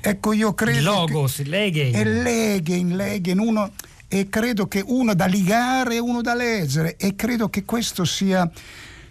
Ecco, 0.00 0.32
io 0.32 0.54
credo. 0.54 0.78
Il 0.78 0.84
logos, 0.84 1.38
il 1.40 1.50
leghe. 1.50 1.90
È 1.90 2.02
leghe 2.02 2.74
in 2.74 2.96
leghe 2.96 3.32
in 3.32 3.38
uno 3.38 3.72
e 4.08 4.30
credo 4.30 4.66
che 4.66 4.82
uno 4.82 5.14
da 5.14 5.26
ligare 5.26 5.96
e 5.96 5.98
uno 5.98 6.22
da 6.22 6.34
leggere 6.34 6.96
e 6.96 7.14
credo 7.14 7.50
che 7.50 7.64
questo 7.64 8.06
sia 8.06 8.50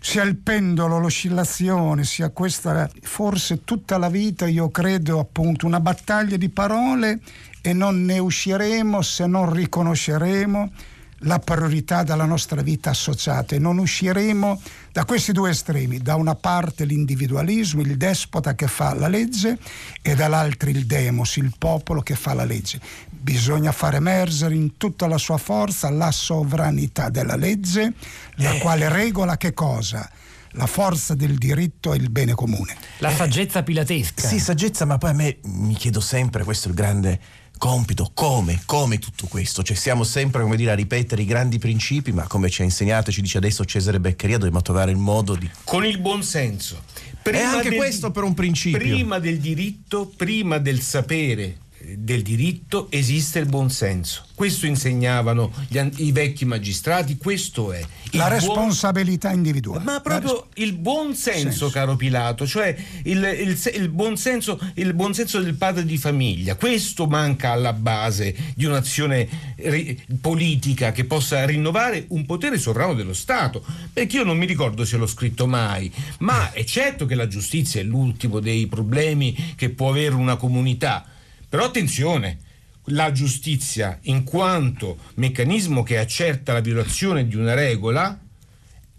sia 0.05 0.23
il 0.23 0.35
pendolo, 0.35 0.99
l'oscillazione, 0.99 2.03
sia 2.03 2.27
questa 2.27 2.89
forse 3.03 3.63
tutta 3.63 3.97
la 3.97 4.09
vita 4.09 4.45
io 4.45 4.69
credo 4.69 5.17
appunto 5.17 5.65
una 5.65 5.79
battaglia 5.79 6.35
di 6.35 6.49
parole 6.49 7.21
e 7.61 7.71
non 7.71 8.03
ne 8.03 8.19
usciremo 8.19 9.01
se 9.01 9.25
non 9.27 9.53
riconosceremo 9.53 10.71
la 11.19 11.39
priorità 11.39 12.03
della 12.03 12.25
nostra 12.25 12.61
vita 12.61 12.89
associata 12.89 13.55
e 13.55 13.59
non 13.59 13.77
usciremo 13.77 14.61
da 14.93 15.05
questi 15.05 15.31
due 15.31 15.49
estremi, 15.49 15.97
da 15.97 16.13
una 16.13 16.35
parte 16.35 16.85
l'individualismo, 16.85 17.81
il 17.81 17.97
despota 17.97 18.53
che 18.53 18.67
fa 18.67 18.93
la 18.93 19.07
legge 19.07 19.57
e 20.03 20.13
dall'altra 20.13 20.69
il 20.69 20.85
demos, 20.85 21.35
il 21.37 21.51
popolo 21.57 22.01
che 22.01 22.13
fa 22.13 22.35
la 22.35 22.45
legge. 22.45 22.79
Bisogna 23.09 23.71
far 23.71 23.95
emergere 23.95 24.53
in 24.53 24.77
tutta 24.77 25.07
la 25.07 25.17
sua 25.17 25.37
forza 25.37 25.89
la 25.89 26.11
sovranità 26.11 27.09
della 27.09 27.35
legge, 27.35 27.93
la 28.35 28.55
quale 28.59 28.87
regola 28.87 29.35
che 29.35 29.55
cosa? 29.55 30.07
La 30.51 30.67
forza 30.67 31.15
del 31.15 31.39
diritto 31.39 31.93
e 31.93 31.97
il 31.97 32.11
bene 32.11 32.35
comune. 32.35 32.75
La 32.99 33.09
saggezza 33.09 33.63
pilatesca. 33.63 34.27
Sì, 34.27 34.39
saggezza, 34.39 34.85
ma 34.85 34.99
poi 34.99 35.09
a 35.09 35.13
me 35.13 35.37
mi 35.45 35.73
chiedo 35.73 36.01
sempre, 36.01 36.43
questo 36.43 36.67
è 36.67 36.69
il 36.69 36.77
grande 36.77 37.19
compito, 37.63 38.11
come, 38.13 38.61
come 38.65 38.99
tutto 38.99 39.25
questo? 39.27 39.63
Cioè 39.63 39.77
siamo 39.77 40.03
sempre, 40.03 40.41
come 40.41 40.57
dire, 40.57 40.71
a 40.71 40.75
ripetere 40.75 41.21
i 41.21 41.25
grandi 41.25 41.59
principi, 41.59 42.11
ma 42.11 42.27
come 42.27 42.49
ci 42.49 42.61
ha 42.61 42.65
insegnato, 42.65 43.09
ci 43.09 43.21
dice 43.21 43.37
adesso 43.37 43.63
Cesare 43.63 44.01
Beccaria, 44.01 44.37
dobbiamo 44.37 44.61
trovare 44.61 44.91
il 44.91 44.97
modo 44.97 45.33
di... 45.35 45.49
Con 45.63 45.85
il 45.85 45.97
buon 45.97 46.23
senso. 46.23 46.83
E 47.23 47.37
anche 47.37 47.73
questo 47.77 48.11
per 48.11 48.23
un 48.23 48.33
principio. 48.33 48.79
Prima 48.79 49.17
del 49.17 49.39
diritto, 49.39 50.11
prima 50.13 50.57
del 50.57 50.81
sapere 50.81 51.61
del 51.97 52.21
diritto 52.21 52.87
esiste 52.89 53.39
il 53.39 53.45
buon 53.47 53.69
senso. 53.69 54.23
Questo 54.35 54.65
insegnavano 54.65 55.51
gli 55.67 55.79
i 55.97 56.11
vecchi 56.11 56.45
magistrati, 56.45 57.17
questo 57.17 57.71
è. 57.71 57.79
Il 58.11 58.19
La 58.19 58.27
buon- 58.27 58.39
responsabilità 58.39 59.31
individuale. 59.31 59.83
Ma 59.83 59.99
proprio 59.99 60.47
il 60.55 60.73
buon 60.73 61.15
senso, 61.15 61.41
Senso. 61.49 61.69
caro 61.69 61.95
Pilato, 61.95 62.47
cioè 62.47 62.75
il, 63.03 63.23
il 63.39 63.71
il 63.75 63.89
buon 63.89 64.17
senso, 64.17 64.59
il 64.75 64.93
buon 64.93 65.13
senso 65.13 65.39
del 65.39 65.55
padre 65.55 65.85
di 65.85 65.97
famiglia. 65.97 66.55
Questo 66.55 67.05
manca 67.07 67.51
alla 67.51 67.73
base 67.73 68.35
di 68.55 68.65
un'azione 68.65 69.27
ri- 69.57 70.01
politica 70.19 70.91
che 70.91 71.05
possa 71.05 71.45
rinnovare 71.45 72.05
un 72.09 72.25
potere 72.25 72.57
sovrano 72.57 72.93
dello 72.93 73.13
Stato. 73.13 73.63
Perché 73.91 74.17
io 74.17 74.23
non 74.23 74.37
mi 74.37 74.45
ricordo 74.45 74.85
se 74.85 74.97
l'ho 74.97 75.07
scritto 75.07 75.47
mai, 75.47 75.91
ma 76.19 76.51
è 76.53 76.63
certo 76.63 77.05
che 77.05 77.15
la 77.15 77.27
giustizia 77.27 77.81
è 77.81 77.83
l'ultimo 77.83 78.39
dei 78.39 78.67
problemi 78.67 79.53
che 79.55 79.69
può 79.69 79.89
avere 79.89 80.15
una 80.15 80.35
comunità. 80.35 81.05
Però 81.53 81.65
attenzione, 81.65 82.39
la 82.85 83.11
giustizia 83.11 83.99
in 84.05 84.23
quanto 84.23 84.97
meccanismo 85.17 85.83
che 85.83 85.99
accerta 85.99 86.51
la 86.51 86.61
violazione 86.61 87.27
di 87.27 87.35
una 87.35 87.53
regola 87.53 88.19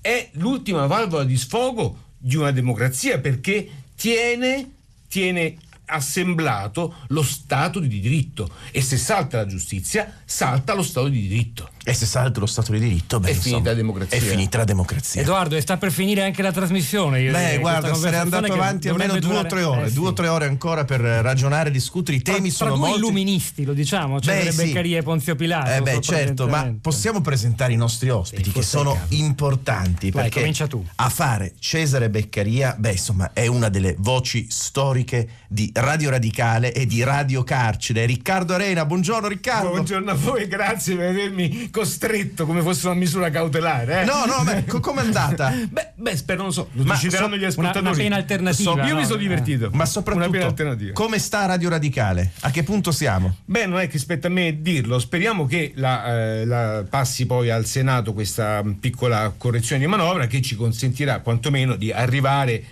è 0.01 0.29
l'ultima 0.35 0.87
valvola 0.87 1.25
di 1.25 1.37
sfogo 1.37 2.13
di 2.17 2.37
una 2.37 2.53
democrazia 2.53 3.19
perché 3.19 3.69
tiene, 3.97 4.71
tiene 5.09 5.57
assemblato 5.87 6.95
lo 7.09 7.23
Stato 7.23 7.79
di 7.81 7.89
diritto 8.01 8.49
e 8.71 8.81
se 8.83 8.97
salta 8.97 9.39
la 9.39 9.47
giustizia 9.47 10.21
salta 10.25 10.75
lo 10.75 10.83
Stato 10.83 11.09
di 11.09 11.27
diritto. 11.27 11.71
E 11.87 11.93
se 11.93 12.07
salta 12.07 12.41
lo 12.41 12.47
Stato 12.47 12.73
di 12.73 12.79
diritto, 12.79 13.21
beh, 13.21 13.29
È 13.29 13.31
insomma, 13.33 13.57
finita 13.57 13.71
la 13.71 13.77
democrazia. 13.77 14.17
È 14.17 14.21
finita 14.21 14.57
la 14.59 14.65
democrazia. 14.65 15.21
Edoardo, 15.21 15.55
e 15.57 15.61
sta 15.61 15.77
per 15.77 15.93
finire 15.93 16.23
anche 16.23 16.41
la 16.41 16.51
trasmissione. 16.51 17.21
Io 17.21 17.31
Beh, 17.31 17.59
guarda, 17.59 17.93
sarei 17.95 18.21
andato 18.21 18.53
avanti 18.53 18.89
almeno 18.89 19.19
due 19.19 19.37
o 19.37 19.45
tre 19.45 19.63
ore, 19.63 19.87
eh, 19.87 19.93
due 19.93 20.09
o 20.09 20.13
tre 20.15 20.29
ore 20.29 20.47
ancora 20.47 20.85
per 20.85 21.01
ragionare, 21.01 21.71
discutere. 21.71 22.17
I 22.17 22.23
temi 22.23 22.49
tra, 22.49 22.57
sono 22.57 22.71
tra 22.71 22.79
due 22.79 22.89
molti. 22.89 23.05
illuministi, 23.05 23.65
lo 23.65 23.75
diciamo, 23.75 24.19
cioè 24.21 24.45
Beh, 24.45 24.53
sì. 24.53 24.65
Beccaria 24.65 24.99
e 24.99 25.03
Ponzio 25.03 25.37
Pilato. 25.37 25.71
Eh 25.71 25.83
beh, 25.83 26.01
certo, 26.01 26.49
ma 26.49 26.73
possiamo 26.81 27.21
presentare 27.21 27.75
i 27.75 27.77
nostri 27.77 28.09
ospiti 28.09 28.45
Sì, 28.45 28.53
che 28.53 28.63
sono 28.63 28.99
importanti 29.09 30.11
Vai, 30.11 30.23
perché 30.23 30.39
comincia 30.41 30.67
tu. 30.67 30.83
a 30.95 31.09
fare 31.11 31.53
Cesare 31.59 32.09
Beccaria, 32.09 32.75
beh, 32.79 32.93
insomma, 32.93 33.33
è 33.35 33.47
una 33.47 33.69
delle 33.69 33.95
voci 33.99 34.47
storiche 34.49 35.29
di 35.49 35.71
Radio 35.77 36.11
Radicale 36.11 36.73
e 36.73 36.87
di 36.87 37.03
Radio 37.03 37.43
Carcere. 37.43 38.07
Riccardo 38.07 38.55
Arena, 38.55 38.85
buongiorno 38.85 39.27
Riccardo. 39.27 39.71
Buongiorno 39.71 40.11
a 40.13 40.15
voi, 40.15 40.47
grazie 40.47 40.95
per 40.95 41.09
avermi 41.09 41.69
costretto 41.71 42.47
come 42.47 42.63
fosse 42.63 42.87
una 42.87 42.95
misura 42.95 43.29
cautelare. 43.31 44.03
eh. 44.03 44.05
No, 44.05 44.25
no, 44.25 44.45
beh, 44.45 44.67
co- 44.67 44.79
com'è 44.79 45.01
andata? 45.01 45.53
Beh, 45.69 45.93
beh, 45.97 46.17
spero 46.17 46.43
non 46.43 46.53
so, 46.53 46.69
lo 46.73 46.85
Ma 46.85 46.95
decideranno 46.95 47.31
so- 47.31 47.35
gli 47.35 47.39
una, 47.39 47.49
ascoltatori. 47.49 47.87
una 47.87 47.97
pena 47.97 48.17
alternativa. 48.17 48.71
So- 48.73 48.79
io 48.87 48.95
no? 48.95 49.01
mi 49.01 49.05
sono 49.07 49.17
divertito. 49.19 49.65
Ma 49.71 49.75
una 49.77 49.85
soprattutto, 49.87 50.93
come 50.93 51.19
sta 51.19 51.47
Radio 51.47 51.69
Radicale? 51.71 52.31
A 52.41 52.51
che 52.51 52.63
punto 52.63 52.93
siamo? 52.93 53.35
Beh, 53.45 53.67
non 53.67 53.81
è 53.81 53.89
che 53.89 53.99
spetta 53.99 54.29
a 54.29 54.31
me 54.31 54.61
dirlo, 54.61 55.01
speriamo 55.01 55.45
che 55.47 55.73
la, 55.75 56.07
eh, 56.41 56.45
la 56.45 56.85
passi 56.89 57.27
poi 57.27 57.51
al 57.51 57.67
Senato 57.67 58.13
questa 58.13 58.63
piccola 58.79 59.33
correzione 59.37 59.81
di 59.83 59.89
manovra 59.89 60.27
che 60.29 60.41
ci 60.41 60.55
consentirà 60.55 61.19
quantomeno 61.19 61.75
di 61.75 61.91
arrivare, 61.91 62.63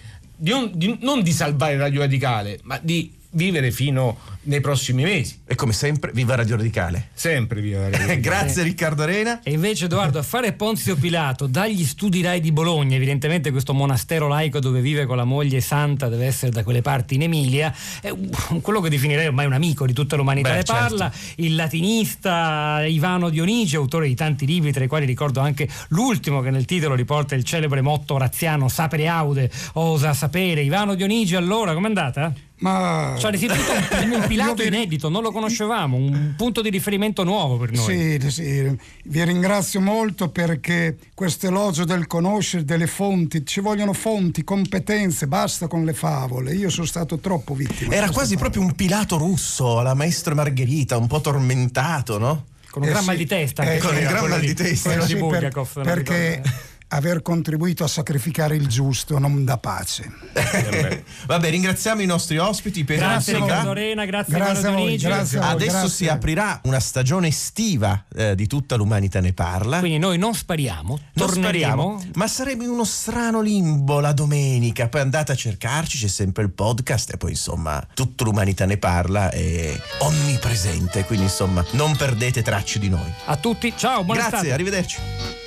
di 0.42 0.50
non, 0.50 0.70
di- 0.74 0.98
non 1.02 1.22
di 1.22 1.30
salvare 1.30 1.76
Radio 1.76 2.00
Radicale, 2.00 2.58
ma 2.64 2.76
di 2.82 3.12
vivere 3.30 3.70
fino 3.70 4.18
nei 4.44 4.60
prossimi 4.60 5.02
mesi. 5.04 5.40
E 5.46 5.54
come 5.54 5.72
sempre, 5.72 6.10
viva 6.12 6.34
Radio 6.34 6.56
Radicale. 6.56 7.08
Sempre 7.14 7.60
viva 7.60 7.80
Radio 7.82 7.98
Radicale. 8.06 8.20
Grazie 8.20 8.62
Riccardo 8.62 9.02
Arena. 9.02 9.40
E 9.42 9.52
invece 9.52 9.84
Edoardo, 9.86 10.18
a 10.18 10.22
fare 10.22 10.52
Ponzio 10.52 10.96
Pilato 10.96 11.46
dagli 11.46 11.84
studi 11.84 12.22
Rai 12.22 12.40
di 12.40 12.52
Bologna, 12.52 12.96
evidentemente 12.96 13.50
questo 13.50 13.72
monastero 13.74 14.28
laico 14.28 14.58
dove 14.60 14.80
vive 14.80 15.06
con 15.06 15.16
la 15.16 15.24
moglie 15.24 15.60
santa 15.60 16.08
deve 16.08 16.26
essere 16.26 16.50
da 16.50 16.62
quelle 16.64 16.82
parti 16.82 17.14
in 17.14 17.22
Emilia, 17.22 17.72
è 18.00 18.10
un- 18.10 18.60
quello 18.60 18.80
che 18.80 18.88
definirei 18.88 19.26
ormai 19.26 19.46
un 19.46 19.52
amico 19.52 19.86
di 19.86 19.92
tutta 19.92 20.16
l'umanità 20.16 20.50
Beh, 20.50 20.56
ne 20.56 20.64
certo. 20.64 20.82
parla, 20.96 21.12
il 21.36 21.54
latinista 21.54 22.84
Ivano 22.86 23.28
Dionigi, 23.30 23.76
autore 23.76 24.06
di 24.08 24.14
tanti 24.14 24.46
libri, 24.46 24.72
tra 24.72 24.84
i 24.84 24.88
quali 24.88 25.06
ricordo 25.06 25.40
anche 25.40 25.68
l'ultimo 25.88 26.40
che 26.40 26.50
nel 26.50 26.64
titolo 26.64 26.94
riporta 26.94 27.34
il 27.34 27.44
celebre 27.44 27.80
motto 27.80 28.14
oraziano 28.14 28.68
Sapere 28.68 29.06
aude, 29.08 29.50
osa 29.74 30.12
sapere. 30.14 30.62
Ivano 30.62 30.94
Dionigi 30.94 31.34
allora, 31.36 31.74
com'è 31.74 31.86
andata? 31.86 32.32
Ma 32.62 33.16
Cioè, 33.18 33.32
istituito 33.34 33.72
un, 33.72 34.12
un 34.12 34.26
Pilato 34.32 34.62
inedito, 34.62 35.08
non 35.08 35.22
lo 35.22 35.30
conoscevamo, 35.30 35.96
un 35.96 36.34
punto 36.36 36.60
di 36.62 36.70
riferimento 36.70 37.24
nuovo 37.24 37.56
per 37.58 37.72
noi. 37.72 38.18
Sì, 38.20 38.30
sì, 38.30 38.76
vi 39.04 39.24
ringrazio 39.24 39.80
molto 39.80 40.28
perché 40.30 40.96
questo 41.14 41.46
elogio 41.46 41.84
del 41.84 42.06
conoscere 42.06 42.64
delle 42.64 42.86
fonti, 42.86 43.44
ci 43.44 43.60
vogliono 43.60 43.92
fonti, 43.92 44.42
competenze, 44.44 45.26
basta 45.26 45.66
con 45.66 45.84
le 45.84 45.92
favole. 45.92 46.54
Io 46.54 46.70
sono 46.70 46.86
stato 46.86 47.18
troppo 47.18 47.54
vittima. 47.54 47.92
Era 47.94 48.10
quasi 48.10 48.34
favole. 48.34 48.50
proprio 48.50 48.62
un 48.62 48.74
Pilato 48.74 49.16
russo, 49.18 49.80
la 49.82 49.94
maestra 49.94 50.34
Margherita, 50.34 50.96
un 50.96 51.06
po' 51.06 51.20
tormentato, 51.20 52.18
no? 52.18 52.44
Con 52.70 52.82
un 52.82 52.88
Eh 52.88 52.90
gran 52.92 53.02
sì, 53.02 53.08
mal 53.08 53.16
di 53.18 53.26
testa. 53.26 53.62
eh, 53.70 53.78
con 53.78 53.94
un 53.94 54.00
gran 54.02 54.28
mal 54.28 54.40
di- 54.40 54.54
testa. 54.54 54.92
Eh 54.94 54.98
di 54.98 55.06
sì, 55.06 55.16
per- 55.16 55.52
perché 55.82 56.34
ricordo. 56.36 56.58
Aver 56.92 57.22
contribuito 57.22 57.84
a 57.84 57.88
sacrificare 57.88 58.54
il 58.54 58.66
giusto, 58.68 59.18
non 59.18 59.44
da 59.44 59.56
pace. 59.56 60.10
Vabbè, 61.26 61.50
ringraziamo 61.50 62.02
i 62.02 62.06
nostri 62.06 62.36
ospiti 62.38 62.84
per 62.84 62.98
Grazie. 62.98 63.34
Riccardo 63.36 63.70
Arena, 63.70 64.04
grazie, 64.04 64.34
Grazie 64.34 64.68
a 64.68 64.72
voi, 64.72 64.96
grazie 64.96 65.38
a 65.38 65.40
voi. 65.40 65.50
Adesso 65.52 65.70
grazie. 65.70 65.88
si 65.88 66.08
aprirà 66.08 66.60
una 66.64 66.80
stagione 66.80 67.28
estiva 67.28 68.04
eh, 68.14 68.34
di 68.34 68.46
tutta 68.46 68.76
l'umanità 68.76 69.20
ne 69.20 69.32
parla. 69.32 69.78
Quindi 69.78 69.98
noi 69.98 70.18
non 70.18 70.34
spariamo, 70.34 70.98
Non 71.14 71.26
torneremo. 71.28 71.98
spariamo, 71.98 72.02
ma 72.14 72.26
saremo 72.26 72.62
in 72.62 72.68
uno 72.68 72.84
strano 72.84 73.40
limbo 73.40 74.00
la 74.00 74.12
domenica. 74.12 74.88
Poi 74.88 75.00
andate 75.00 75.32
a 75.32 75.34
cercarci, 75.34 75.98
c'è 75.98 76.08
sempre 76.08 76.42
il 76.42 76.50
podcast 76.50 77.14
e 77.14 77.16
poi 77.16 77.30
insomma 77.30 77.84
tutta 77.94 78.24
l'umanità 78.24 78.66
ne 78.66 78.76
parla 78.76 79.30
è 79.30 79.80
onnipresente. 80.00 81.04
Quindi 81.04 81.24
insomma 81.24 81.64
non 81.72 81.96
perdete 81.96 82.42
tracce 82.42 82.78
di 82.78 82.88
noi. 82.90 83.10
A 83.26 83.36
tutti, 83.36 83.72
ciao, 83.76 84.04
buona 84.04 84.20
Grazie, 84.20 84.36
estate. 84.36 84.52
arrivederci. 84.52 85.41